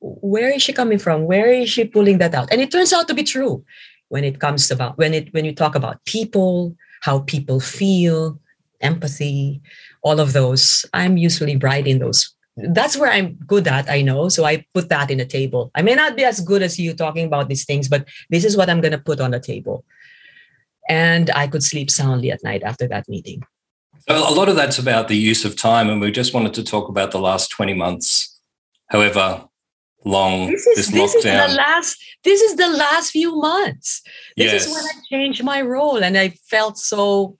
Where 0.00 0.50
is 0.50 0.62
she 0.66 0.72
coming 0.72 0.98
from? 0.98 1.30
Where 1.30 1.46
is 1.46 1.70
she 1.70 1.84
pulling 1.84 2.18
that 2.18 2.34
out? 2.34 2.50
And 2.50 2.60
it 2.60 2.72
turns 2.72 2.92
out 2.92 3.06
to 3.06 3.14
be 3.14 3.22
true 3.22 3.62
when 4.08 4.24
it 4.24 4.40
comes 4.40 4.68
to 4.68 4.74
about 4.74 4.96
when 4.98 5.14
it 5.14 5.32
when 5.32 5.44
you 5.44 5.54
talk 5.54 5.74
about 5.74 6.04
people 6.04 6.76
how 7.02 7.20
people 7.20 7.60
feel 7.60 8.38
empathy 8.80 9.60
all 10.02 10.20
of 10.20 10.32
those 10.32 10.84
i'm 10.92 11.16
usually 11.16 11.56
bright 11.56 11.86
in 11.86 11.98
those 11.98 12.36
that's 12.56 12.96
where 12.96 13.10
I'm 13.10 13.34
good 13.46 13.68
at, 13.68 13.90
I 13.90 14.00
know. 14.00 14.28
So 14.28 14.44
I 14.44 14.64
put 14.72 14.88
that 14.88 15.10
in 15.10 15.18
the 15.18 15.26
table. 15.26 15.70
I 15.74 15.82
may 15.82 15.94
not 15.94 16.16
be 16.16 16.24
as 16.24 16.40
good 16.40 16.62
as 16.62 16.78
you 16.78 16.94
talking 16.94 17.26
about 17.26 17.48
these 17.48 17.66
things, 17.66 17.86
but 17.86 18.08
this 18.30 18.44
is 18.44 18.56
what 18.56 18.70
I'm 18.70 18.80
going 18.80 18.92
to 18.92 18.98
put 18.98 19.20
on 19.20 19.32
the 19.32 19.40
table. 19.40 19.84
And 20.88 21.30
I 21.30 21.48
could 21.48 21.62
sleep 21.62 21.90
soundly 21.90 22.30
at 22.30 22.42
night 22.42 22.62
after 22.62 22.88
that 22.88 23.08
meeting. 23.08 23.42
A 24.08 24.18
lot 24.18 24.48
of 24.48 24.56
that's 24.56 24.78
about 24.78 25.08
the 25.08 25.16
use 25.16 25.44
of 25.44 25.56
time. 25.56 25.90
And 25.90 26.00
we 26.00 26.10
just 26.10 26.32
wanted 26.32 26.54
to 26.54 26.64
talk 26.64 26.88
about 26.88 27.10
the 27.10 27.18
last 27.18 27.48
20 27.48 27.74
months, 27.74 28.40
however 28.86 29.48
long 30.04 30.50
this 30.50 30.66
is, 30.66 30.90
this, 30.90 31.12
this. 31.12 31.14
Is 31.16 31.24
the 31.24 31.54
last, 31.56 31.98
this 32.24 32.40
is 32.40 32.56
the 32.56 32.68
last 32.68 33.10
few 33.10 33.36
months. 33.36 34.02
This 34.36 34.52
yes. 34.52 34.66
is 34.66 34.72
when 34.72 34.84
I 34.84 34.92
changed 35.10 35.42
my 35.44 35.62
role 35.62 36.02
and 36.02 36.16
I 36.16 36.30
felt 36.50 36.78
so, 36.78 37.38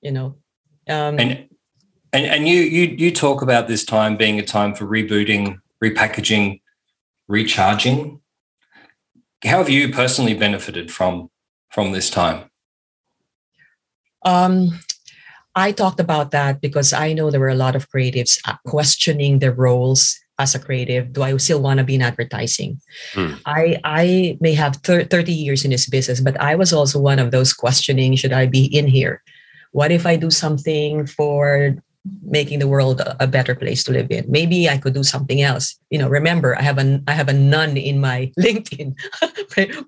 you 0.00 0.12
know. 0.12 0.36
Um, 0.88 1.18
and 1.18 1.48
and, 2.12 2.26
and 2.26 2.48
you, 2.48 2.60
you 2.60 2.94
you 2.96 3.10
talk 3.10 3.42
about 3.42 3.68
this 3.68 3.84
time 3.84 4.16
being 4.16 4.38
a 4.38 4.44
time 4.44 4.74
for 4.74 4.86
rebooting, 4.86 5.58
repackaging, 5.82 6.60
recharging. 7.28 8.20
How 9.44 9.58
have 9.58 9.68
you 9.68 9.92
personally 9.92 10.34
benefited 10.34 10.90
from 10.90 11.30
from 11.70 11.92
this 11.92 12.08
time? 12.08 12.50
Um, 14.24 14.80
I 15.54 15.72
talked 15.72 16.00
about 16.00 16.30
that 16.30 16.60
because 16.60 16.92
I 16.92 17.12
know 17.12 17.30
there 17.30 17.40
were 17.40 17.48
a 17.48 17.54
lot 17.54 17.76
of 17.76 17.88
creatives 17.90 18.40
uh, 18.44 18.56
questioning 18.66 19.38
their 19.38 19.52
roles 19.52 20.18
as 20.38 20.54
a 20.54 20.58
creative. 20.58 21.12
Do 21.12 21.22
I 21.22 21.36
still 21.36 21.60
want 21.60 21.78
to 21.78 21.84
be 21.84 21.94
in 21.94 22.02
advertising? 22.02 22.80
Hmm. 23.12 23.34
I 23.46 23.80
I 23.84 24.38
may 24.40 24.54
have 24.54 24.76
thir- 24.84 25.04
30 25.04 25.32
years 25.32 25.64
in 25.64 25.70
this 25.70 25.88
business, 25.88 26.20
but 26.20 26.40
I 26.40 26.54
was 26.54 26.72
also 26.72 27.00
one 27.00 27.18
of 27.18 27.30
those 27.30 27.52
questioning, 27.52 28.16
should 28.16 28.32
I 28.32 28.46
be 28.46 28.64
in 28.66 28.86
here? 28.86 29.22
What 29.72 29.92
if 29.92 30.06
I 30.06 30.16
do 30.16 30.30
something 30.30 31.06
for 31.06 31.76
making 32.22 32.58
the 32.58 32.68
world 32.68 33.02
a 33.20 33.26
better 33.26 33.54
place 33.54 33.82
to 33.84 33.92
live 33.92 34.10
in 34.10 34.24
maybe 34.28 34.68
i 34.68 34.78
could 34.78 34.94
do 34.94 35.02
something 35.02 35.42
else 35.42 35.78
you 35.90 35.98
know 35.98 36.08
remember 36.08 36.56
i 36.58 36.62
have 36.62 36.78
a 36.78 37.02
i 37.08 37.12
have 37.12 37.28
a 37.28 37.32
nun 37.32 37.76
in 37.76 38.00
my 38.00 38.30
linkedin 38.38 38.94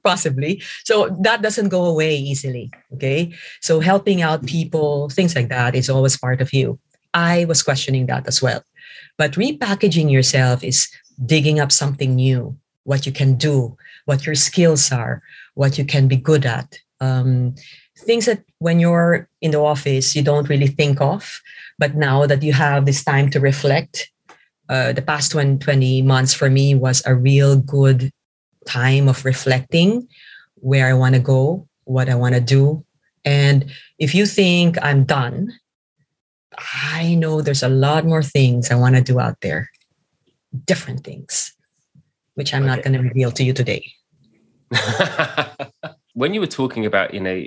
possibly 0.02 0.62
so 0.84 1.16
that 1.20 1.42
doesn't 1.42 1.68
go 1.68 1.84
away 1.84 2.16
easily 2.16 2.70
okay 2.92 3.32
so 3.60 3.80
helping 3.80 4.22
out 4.22 4.44
people 4.46 5.08
things 5.10 5.34
like 5.34 5.48
that 5.48 5.74
is 5.74 5.88
always 5.88 6.18
part 6.18 6.40
of 6.40 6.52
you 6.52 6.78
i 7.14 7.44
was 7.44 7.62
questioning 7.62 8.06
that 8.06 8.26
as 8.26 8.42
well 8.42 8.62
but 9.18 9.32
repackaging 9.32 10.10
yourself 10.10 10.64
is 10.64 10.88
digging 11.26 11.60
up 11.60 11.72
something 11.72 12.14
new 12.14 12.56
what 12.84 13.04
you 13.04 13.12
can 13.12 13.34
do 13.34 13.76
what 14.06 14.24
your 14.24 14.34
skills 14.34 14.90
are 14.90 15.22
what 15.54 15.76
you 15.76 15.84
can 15.84 16.08
be 16.08 16.16
good 16.16 16.46
at 16.46 16.78
um, 17.00 17.54
things 17.98 18.26
that 18.26 18.42
when 18.58 18.80
you're 18.80 19.28
in 19.40 19.50
the 19.50 19.60
office 19.60 20.16
you 20.16 20.22
don't 20.22 20.48
really 20.48 20.66
think 20.66 21.00
of 21.00 21.40
but 21.78 21.94
now 21.94 22.26
that 22.26 22.42
you 22.42 22.52
have 22.52 22.84
this 22.84 23.04
time 23.04 23.30
to 23.30 23.40
reflect, 23.40 24.10
uh, 24.68 24.92
the 24.92 25.02
past 25.02 25.30
20, 25.30 25.58
20 25.58 26.02
months 26.02 26.34
for 26.34 26.50
me 26.50 26.74
was 26.74 27.02
a 27.06 27.14
real 27.14 27.56
good 27.56 28.10
time 28.66 29.08
of 29.08 29.24
reflecting 29.24 30.06
where 30.56 30.88
I 30.88 30.94
want 30.94 31.14
to 31.14 31.20
go, 31.20 31.66
what 31.84 32.08
I 32.08 32.16
want 32.16 32.34
to 32.34 32.40
do. 32.40 32.84
And 33.24 33.70
if 33.98 34.14
you 34.14 34.26
think 34.26 34.76
I'm 34.82 35.04
done, 35.04 35.52
I 36.58 37.14
know 37.14 37.42
there's 37.42 37.62
a 37.62 37.68
lot 37.68 38.04
more 38.04 38.22
things 38.22 38.70
I 38.70 38.74
want 38.74 38.96
to 38.96 39.02
do 39.02 39.20
out 39.20 39.40
there, 39.40 39.70
different 40.64 41.04
things, 41.04 41.54
which 42.34 42.52
I'm 42.52 42.62
okay. 42.62 42.68
not 42.68 42.82
going 42.82 42.94
to 42.94 43.00
reveal 43.00 43.30
to 43.32 43.44
you 43.44 43.52
today. 43.52 43.92
when 46.14 46.34
you 46.34 46.40
were 46.40 46.46
talking 46.46 46.84
about, 46.84 47.14
you 47.14 47.20
know, 47.20 47.44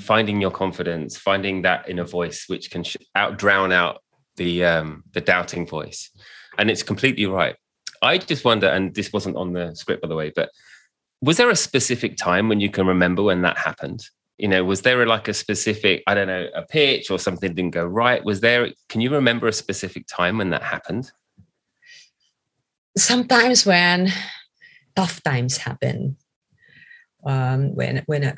finding 0.00 0.40
your 0.40 0.50
confidence, 0.50 1.16
finding 1.16 1.62
that 1.62 1.88
inner 1.88 2.04
voice 2.04 2.44
which 2.48 2.70
can 2.70 2.84
out 3.14 3.38
drown 3.38 3.72
out 3.72 4.02
the 4.36 4.64
um, 4.64 5.04
the 5.12 5.20
doubting 5.20 5.66
voice, 5.66 6.10
and 6.58 6.70
it's 6.70 6.82
completely 6.82 7.26
right. 7.26 7.56
I 8.00 8.18
just 8.18 8.44
wonder, 8.44 8.66
and 8.66 8.94
this 8.94 9.12
wasn't 9.12 9.36
on 9.36 9.52
the 9.52 9.74
script 9.74 10.02
by 10.02 10.08
the 10.08 10.16
way, 10.16 10.32
but 10.34 10.50
was 11.20 11.36
there 11.36 11.50
a 11.50 11.56
specific 11.56 12.16
time 12.16 12.48
when 12.48 12.60
you 12.60 12.70
can 12.70 12.86
remember 12.86 13.22
when 13.22 13.42
that 13.42 13.58
happened? 13.58 14.04
You 14.42 14.48
know, 14.48 14.64
was 14.64 14.82
there 14.82 15.06
like 15.06 15.28
a 15.28 15.34
specific, 15.34 16.02
I 16.08 16.14
don't 16.14 16.26
know, 16.26 16.48
a 16.54 16.62
pitch 16.62 17.10
or 17.12 17.18
something 17.18 17.54
didn't 17.54 17.70
go 17.70 17.86
right? 17.86 18.24
Was 18.24 18.40
there? 18.40 18.68
Can 18.88 19.00
you 19.00 19.10
remember 19.10 19.46
a 19.46 19.52
specific 19.52 20.06
time 20.08 20.38
when 20.38 20.50
that 20.50 20.64
happened? 20.64 21.12
sometimes 22.96 23.64
when 23.64 24.12
tough 24.96 25.22
times 25.22 25.56
happen, 25.56 26.16
um, 27.24 27.74
when 27.74 28.02
when 28.06 28.24
a, 28.24 28.36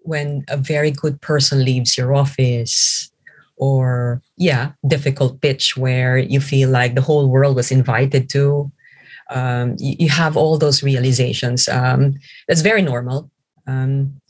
when 0.00 0.44
a 0.48 0.56
very 0.56 0.90
good 0.90 1.20
person 1.20 1.64
leaves 1.64 1.96
your 1.96 2.14
office, 2.14 3.10
or 3.56 4.22
yeah, 4.36 4.72
difficult 4.86 5.40
pitch 5.40 5.76
where 5.76 6.18
you 6.18 6.40
feel 6.40 6.70
like 6.70 6.94
the 6.94 7.02
whole 7.02 7.28
world 7.28 7.56
was 7.56 7.70
invited 7.70 8.28
to. 8.30 8.70
Um, 9.30 9.76
you, 9.78 9.96
you, 9.98 10.08
have 10.10 10.36
all 10.36 10.58
those 10.58 10.82
realizations. 10.82 11.66
Um, 11.66 12.16
that's 12.48 12.60
very 12.60 12.82
normal. 12.82 13.30
Um, 13.66 14.20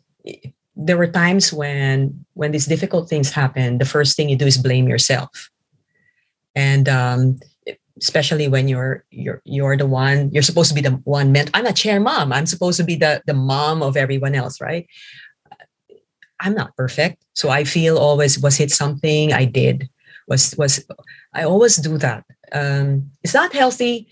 there 0.77 0.97
were 0.97 1.07
times 1.07 1.53
when 1.53 2.25
when 2.35 2.53
these 2.53 2.67
difficult 2.67 3.09
things 3.09 3.31
happen 3.31 3.79
the 3.79 3.85
first 3.85 4.17
thing 4.17 4.29
you 4.29 4.37
do 4.37 4.47
is 4.47 4.59
blame 4.59 4.89
yourself. 4.89 5.51
And 6.55 6.89
um, 6.89 7.41
especially 7.99 8.49
when 8.49 8.69
you're 8.69 9.05
you're 9.11 9.43
you're 9.45 9.77
the 9.77 9.87
one 9.87 10.31
you're 10.33 10.43
supposed 10.43 10.69
to 10.69 10.75
be 10.75 10.81
the 10.81 10.97
one 11.05 11.33
meant 11.33 11.51
i'm 11.55 11.67
a 11.67 11.73
chair 11.73 12.01
mom. 12.01 12.33
I'm 12.33 12.47
supposed 12.47 12.79
to 12.79 12.85
be 12.85 12.97
the 12.97 13.23
the 13.27 13.35
mom 13.35 13.83
of 13.83 13.97
everyone 13.97 14.35
else 14.35 14.61
right? 14.61 14.87
I'm 16.41 16.55
not 16.55 16.77
perfect. 16.77 17.23
So 17.35 17.51
i 17.51 17.65
feel 17.65 17.99
always 17.99 18.39
was 18.39 18.61
it 18.61 18.71
something 18.71 19.33
i 19.33 19.45
did? 19.45 19.89
Was 20.29 20.55
was 20.57 20.85
i 21.35 21.45
always 21.45 21.77
do 21.77 21.99
that. 21.99 22.25
Um, 22.53 23.11
it's 23.23 23.35
not 23.35 23.53
healthy 23.53 24.09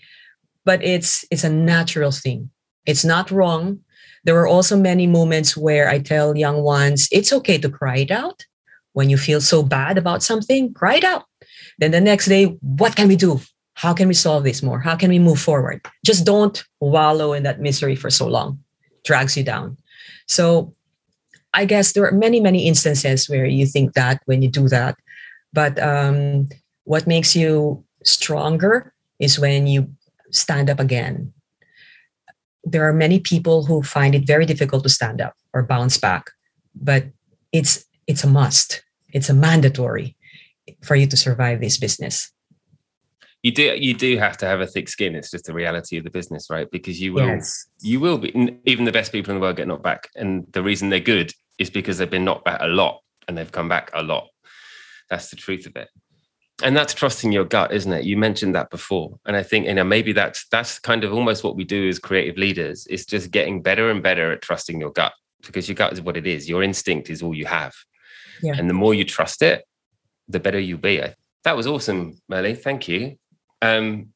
but 0.63 0.83
it's 0.83 1.25
it's 1.31 1.43
a 1.43 1.49
natural 1.49 2.11
thing. 2.11 2.49
It's 2.85 3.05
not 3.05 3.31
wrong 3.31 3.81
there 4.23 4.35
were 4.35 4.47
also 4.47 4.77
many 4.77 5.07
moments 5.07 5.57
where 5.57 5.89
I 5.89 5.99
tell 5.99 6.37
young 6.37 6.61
ones, 6.61 7.07
it's 7.11 7.33
okay 7.33 7.57
to 7.57 7.69
cry 7.69 7.97
it 7.97 8.11
out. 8.11 8.45
When 8.93 9.09
you 9.09 9.17
feel 9.17 9.41
so 9.41 9.63
bad 9.63 9.97
about 9.97 10.21
something, 10.21 10.73
cry 10.73 10.95
it 10.95 11.03
out. 11.03 11.25
Then 11.79 11.91
the 11.91 12.01
next 12.01 12.27
day, 12.27 12.45
what 12.61 12.95
can 12.95 13.07
we 13.07 13.15
do? 13.15 13.39
How 13.73 13.93
can 13.93 14.07
we 14.07 14.13
solve 14.13 14.43
this 14.43 14.61
more? 14.61 14.79
How 14.79 14.95
can 14.95 15.09
we 15.09 15.17
move 15.17 15.39
forward? 15.39 15.81
Just 16.05 16.25
don't 16.25 16.63
wallow 16.79 17.33
in 17.33 17.43
that 17.43 17.61
misery 17.61 17.95
for 17.95 18.09
so 18.09 18.27
long. 18.27 18.59
it 18.85 19.03
drags 19.03 19.37
you 19.37 19.43
down. 19.43 19.77
So 20.27 20.75
I 21.53 21.65
guess 21.65 21.93
there 21.93 22.05
are 22.05 22.11
many, 22.11 22.39
many 22.39 22.67
instances 22.67 23.27
where 23.27 23.45
you 23.45 23.65
think 23.65 23.93
that 23.93 24.21
when 24.25 24.41
you 24.41 24.49
do 24.49 24.67
that. 24.69 24.97
But 25.53 25.81
um, 25.81 26.49
what 26.83 27.07
makes 27.07 27.35
you 27.35 27.83
stronger 28.03 28.93
is 29.19 29.39
when 29.39 29.67
you 29.67 29.89
stand 30.31 30.69
up 30.69 30.79
again 30.79 31.33
there 32.63 32.87
are 32.87 32.93
many 32.93 33.19
people 33.19 33.65
who 33.65 33.81
find 33.81 34.13
it 34.13 34.27
very 34.27 34.45
difficult 34.45 34.83
to 34.83 34.89
stand 34.89 35.19
up 35.19 35.33
or 35.53 35.63
bounce 35.63 35.97
back 35.97 36.31
but 36.75 37.05
it's 37.51 37.85
it's 38.07 38.23
a 38.23 38.27
must. 38.27 38.83
It's 39.13 39.29
a 39.29 39.33
mandatory 39.33 40.15
for 40.83 40.95
you 40.95 41.07
to 41.07 41.17
survive 41.17 41.59
this 41.59 41.77
business. 41.77 42.31
You 43.43 43.51
do 43.51 43.63
you 43.63 43.93
do 43.93 44.17
have 44.17 44.37
to 44.37 44.45
have 44.45 44.61
a 44.61 44.67
thick 44.67 44.87
skin. 44.87 45.15
It's 45.15 45.31
just 45.31 45.45
the 45.45 45.53
reality 45.53 45.97
of 45.97 46.03
the 46.03 46.11
business 46.11 46.47
right? 46.49 46.69
Because 46.71 47.01
you 47.01 47.13
will 47.13 47.27
yes. 47.27 47.67
you 47.81 47.99
will 47.99 48.17
be 48.17 48.59
even 48.65 48.85
the 48.85 48.91
best 48.91 49.11
people 49.11 49.31
in 49.31 49.39
the 49.39 49.41
world 49.41 49.57
get 49.57 49.67
knocked 49.67 49.83
back. 49.83 50.09
And 50.15 50.45
the 50.51 50.63
reason 50.63 50.89
they're 50.89 50.99
good 50.99 51.33
is 51.57 51.69
because 51.69 51.97
they've 51.97 52.09
been 52.09 52.25
knocked 52.25 52.45
back 52.45 52.59
a 52.61 52.67
lot 52.67 53.01
and 53.27 53.37
they've 53.37 53.51
come 53.51 53.69
back 53.69 53.89
a 53.93 54.03
lot. 54.03 54.27
That's 55.09 55.29
the 55.29 55.35
truth 55.35 55.65
of 55.65 55.75
it 55.75 55.89
and 56.63 56.75
that's 56.75 56.93
trusting 56.93 57.31
your 57.31 57.45
gut 57.45 57.73
isn't 57.73 57.91
it? 57.91 58.05
You 58.05 58.17
mentioned 58.17 58.55
that 58.55 58.69
before. 58.69 59.19
And 59.25 59.35
i 59.35 59.43
think 59.43 59.65
you 59.65 59.73
know 59.73 59.83
maybe 59.83 60.13
that's 60.13 60.47
that's 60.49 60.79
kind 60.79 61.03
of 61.03 61.13
almost 61.13 61.43
what 61.43 61.55
we 61.55 61.63
do 61.63 61.87
as 61.89 61.99
creative 61.99 62.37
leaders 62.37 62.87
is 62.87 63.05
just 63.05 63.31
getting 63.31 63.61
better 63.61 63.89
and 63.89 64.03
better 64.03 64.31
at 64.31 64.41
trusting 64.41 64.79
your 64.79 64.91
gut 64.91 65.13
because 65.45 65.67
your 65.67 65.75
gut 65.75 65.93
is 65.93 66.01
what 66.01 66.17
it 66.17 66.27
is. 66.27 66.47
Your 66.47 66.63
instinct 66.63 67.09
is 67.09 67.21
all 67.23 67.35
you 67.35 67.45
have. 67.45 67.73
Yeah. 68.43 68.55
and 68.57 68.67
the 68.67 68.73
more 68.73 68.95
you 68.95 69.05
trust 69.05 69.43
it 69.43 69.63
the 70.27 70.39
better 70.39 70.59
you'll 70.59 70.79
be. 70.79 70.99
That 71.43 71.55
was 71.57 71.67
awesome 71.67 72.19
Merle. 72.27 72.55
thank 72.55 72.87
you. 72.87 73.17
Um, 73.61 74.13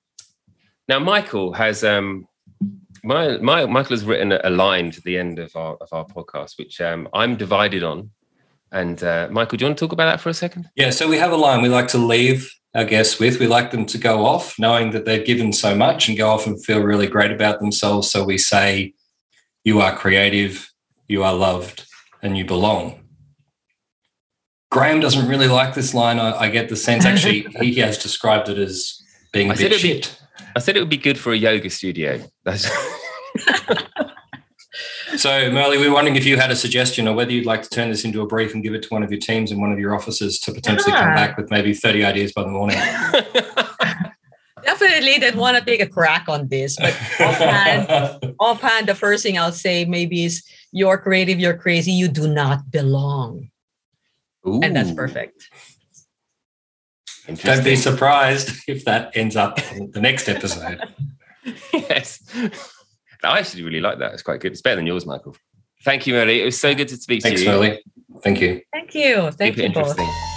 now 0.88 1.00
michael 1.00 1.54
has 1.54 1.84
um, 1.84 2.28
my, 3.04 3.38
my 3.38 3.66
michael 3.66 3.96
has 3.96 4.06
written 4.06 4.32
a 4.32 4.50
line 4.50 4.92
to 4.92 5.02
the 5.02 5.18
end 5.18 5.38
of 5.40 5.56
our 5.56 5.76
of 5.76 5.90
our 5.92 6.06
podcast 6.06 6.58
which 6.58 6.82
um, 6.82 7.08
i'm 7.14 7.36
divided 7.36 7.84
on 7.84 8.10
and 8.76 9.02
uh, 9.04 9.30
Michael, 9.32 9.58
do 9.58 9.64
you 9.64 9.70
want 9.70 9.78
to 9.78 9.86
talk 9.86 9.94
about 9.94 10.12
that 10.12 10.20
for 10.20 10.30
a 10.30 10.34
second? 10.34 10.70
Yeah, 10.76 10.90
so 10.90 11.08
we 11.08 11.18
have 11.18 11.32
a 11.32 11.38
line 11.38 11.62
we 11.62 11.70
like 11.70 11.88
to 11.90 11.98
leave 11.98 12.54
our 12.76 12.84
guests 12.84 13.20
with. 13.20 13.40
We 13.40 13.48
like 13.48 13.72
them 13.72 13.86
to 13.86 13.98
go 13.98 14.26
off 14.26 14.60
knowing 14.60 14.92
that 14.92 15.06
they've 15.06 15.26
given 15.26 15.54
so 15.54 15.74
much 15.74 16.10
and 16.10 16.18
go 16.18 16.30
off 16.30 16.46
and 16.46 16.64
feel 16.64 16.82
really 16.82 17.08
great 17.08 17.32
about 17.32 17.62
themselves. 17.62 18.12
So 18.12 18.26
we 18.26 18.38
say, 18.38 18.94
You 19.64 19.80
are 19.80 19.96
creative, 19.96 20.70
you 21.08 21.24
are 21.24 21.34
loved, 21.34 21.88
and 22.22 22.38
you 22.38 22.44
belong. 22.44 23.02
Graham 24.72 25.00
doesn't 25.00 25.30
really 25.30 25.48
like 25.48 25.74
this 25.74 25.94
line. 25.94 26.20
I, 26.20 26.34
I 26.34 26.50
get 26.50 26.68
the 26.68 26.76
sense, 26.76 27.06
actually, 27.12 27.48
he 27.62 27.76
has 27.76 27.98
described 27.98 28.50
it 28.50 28.58
as 28.58 29.02
being 29.32 29.50
a 29.50 29.54
I 29.54 29.56
bit 29.56 29.74
shit. 29.76 30.20
Be, 30.38 30.46
I 30.58 30.60
said 30.60 30.76
it 30.76 30.82
would 30.82 30.90
be 30.90 30.98
good 30.98 31.18
for 31.18 31.32
a 31.32 31.38
yoga 31.38 31.70
studio. 31.70 32.22
That's 32.44 32.70
So, 35.18 35.50
Merle, 35.50 35.72
we 35.72 35.88
are 35.88 35.94
wondering 35.94 36.18
if 36.18 36.26
you 36.26 36.38
had 36.38 36.52
a 36.52 36.56
suggestion 36.56 37.08
or 37.08 37.16
whether 37.16 37.32
you'd 37.32 37.46
like 37.46 37.64
to 37.64 37.70
turn 37.70 37.90
this 37.90 38.04
into 38.04 38.22
a 38.22 38.28
brief 38.28 38.54
and 38.54 38.62
give 38.62 38.74
it 38.74 38.84
to 38.84 38.90
one 38.90 39.02
of 39.02 39.12
your 39.12 39.20
teams 39.20 39.52
in 39.52 39.62
one 39.62 39.72
of 39.72 39.80
your 39.80 39.96
offices 39.96 40.40
to 40.40 40.52
potentially 40.52 40.92
yeah. 40.92 41.06
come 41.06 41.16
back 41.16 41.38
with 41.38 41.50
maybe 41.50 41.74
30 41.74 42.04
ideas 42.04 42.34
by 42.34 42.44
the 42.44 42.50
morning. 42.50 42.78
Definitely 44.64 45.20
didn't 45.20 45.40
want 45.40 45.58
to 45.58 45.64
take 45.64 45.80
a 45.80 45.88
crack 45.88 46.26
on 46.28 46.48
this, 46.48 46.76
but 46.76 46.94
offhand, 47.20 48.36
offhand, 48.40 48.88
the 48.88 48.96
first 48.96 49.24
thing 49.24 49.38
I'll 49.38 49.52
say 49.52 49.86
maybe 49.86 50.26
is 50.26 50.44
you're 50.72 50.98
creative, 50.98 51.40
you're 51.40 51.58
crazy, 51.58 51.92
you 51.92 52.08
do 52.08 52.28
not 52.28 52.70
belong. 52.72 53.50
Ooh. 54.48 54.60
And 54.62 54.76
that's 54.76 54.92
perfect. 54.92 55.50
Don't 57.28 57.64
be 57.64 57.76
surprised 57.76 58.52
if 58.68 58.86
that 58.86 59.16
ends 59.16 59.36
up 59.36 59.60
in 59.74 59.92
the 59.92 60.02
next 60.02 60.28
episode. 60.28 60.82
yes. 61.74 62.22
I 63.26 63.40
actually 63.40 63.64
really 63.64 63.82
like 63.82 64.00
that. 64.00 64.14
It's 64.14 64.24
quite 64.24 64.40
good. 64.40 64.52
It's 64.52 64.62
better 64.62 64.78
than 64.78 64.88
yours, 64.88 65.06
Michael. 65.06 65.36
Thank 65.84 66.08
you, 66.08 66.14
Merle. 66.14 66.30
It 66.30 66.46
was 66.46 66.60
so 66.60 66.74
good 66.74 66.88
to 66.88 66.98
speak 66.98 67.22
Thanks, 67.22 67.42
to 67.42 67.46
you. 67.46 67.52
Thanks, 67.60 67.84
Merle. 68.12 68.22
Thank 68.22 68.42
you. 68.42 68.62
Thank 68.72 68.96
you. 68.96 69.32
Thank 69.32 69.56
Super 69.56 69.68
you 69.68 69.74
both. 69.74 70.35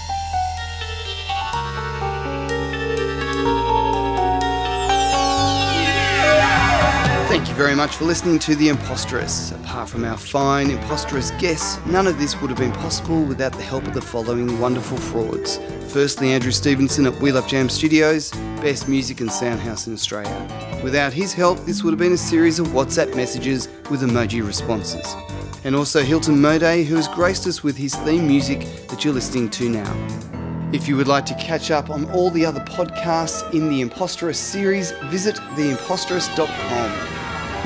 Very 7.59 7.75
much 7.75 7.97
for 7.97 8.05
listening 8.05 8.39
to 8.39 8.55
The 8.55 8.69
Imposteress. 8.69 9.51
Apart 9.65 9.89
from 9.89 10.05
our 10.05 10.17
fine 10.17 10.69
Imposteress 10.69 11.37
guests, 11.41 11.85
none 11.87 12.07
of 12.07 12.17
this 12.17 12.41
would 12.41 12.51
have 12.51 12.59
been 12.59 12.71
possible 12.71 13.25
without 13.25 13.51
the 13.51 13.65
help 13.65 13.85
of 13.85 13.95
the 13.95 14.01
following 14.01 14.61
wonderful 14.61 14.97
frauds. 14.97 15.59
Firstly, 15.93 16.31
Andrew 16.31 16.53
Stevenson 16.53 17.05
at 17.05 17.21
We 17.21 17.33
Love 17.33 17.49
Jam 17.49 17.69
Studios, 17.69 18.31
best 18.63 18.87
music 18.89 19.21
and 19.21 19.33
sound 19.33 19.59
house 19.59 19.89
in 19.89 19.93
Australia. 19.93 20.81
Without 20.85 21.13
his 21.13 21.33
help, 21.33 21.59
this 21.65 21.83
would 21.83 21.91
have 21.91 21.99
been 21.99 22.13
a 22.13 22.17
series 22.17 22.61
of 22.61 22.69
WhatsApp 22.69 23.17
messages 23.17 23.67
with 23.91 24.03
emoji 24.03 24.47
responses. 24.47 25.17
And 25.65 25.75
also 25.75 26.05
Hilton 26.05 26.41
Mode, 26.41 26.87
who 26.87 26.95
has 26.95 27.09
graced 27.09 27.49
us 27.49 27.65
with 27.65 27.77
his 27.77 27.93
theme 27.93 28.25
music 28.25 28.61
that 28.87 29.05
you're 29.05 29.13
listening 29.13 29.51
to 29.51 29.69
now. 29.69 30.71
If 30.73 30.87
you 30.87 30.97
would 30.97 31.09
like 31.09 31.27
to 31.27 31.35
catch 31.35 31.73
up 31.73 31.91
on 31.91 32.09
all 32.13 32.31
the 32.31 32.47
other 32.47 32.61
podcasts 32.61 33.53
in 33.53 33.69
the 33.69 33.83
Imposteress 33.83 34.37
series, 34.37 34.93
visit 35.11 35.35
theimposteress.com. 35.57 37.18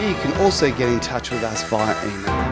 You 0.03 0.15
can 0.15 0.33
also 0.39 0.69
get 0.69 0.89
in 0.89 0.99
touch 0.99 1.31
with 1.31 1.45
us 1.45 1.63
via 1.71 1.95
email. 2.05 2.52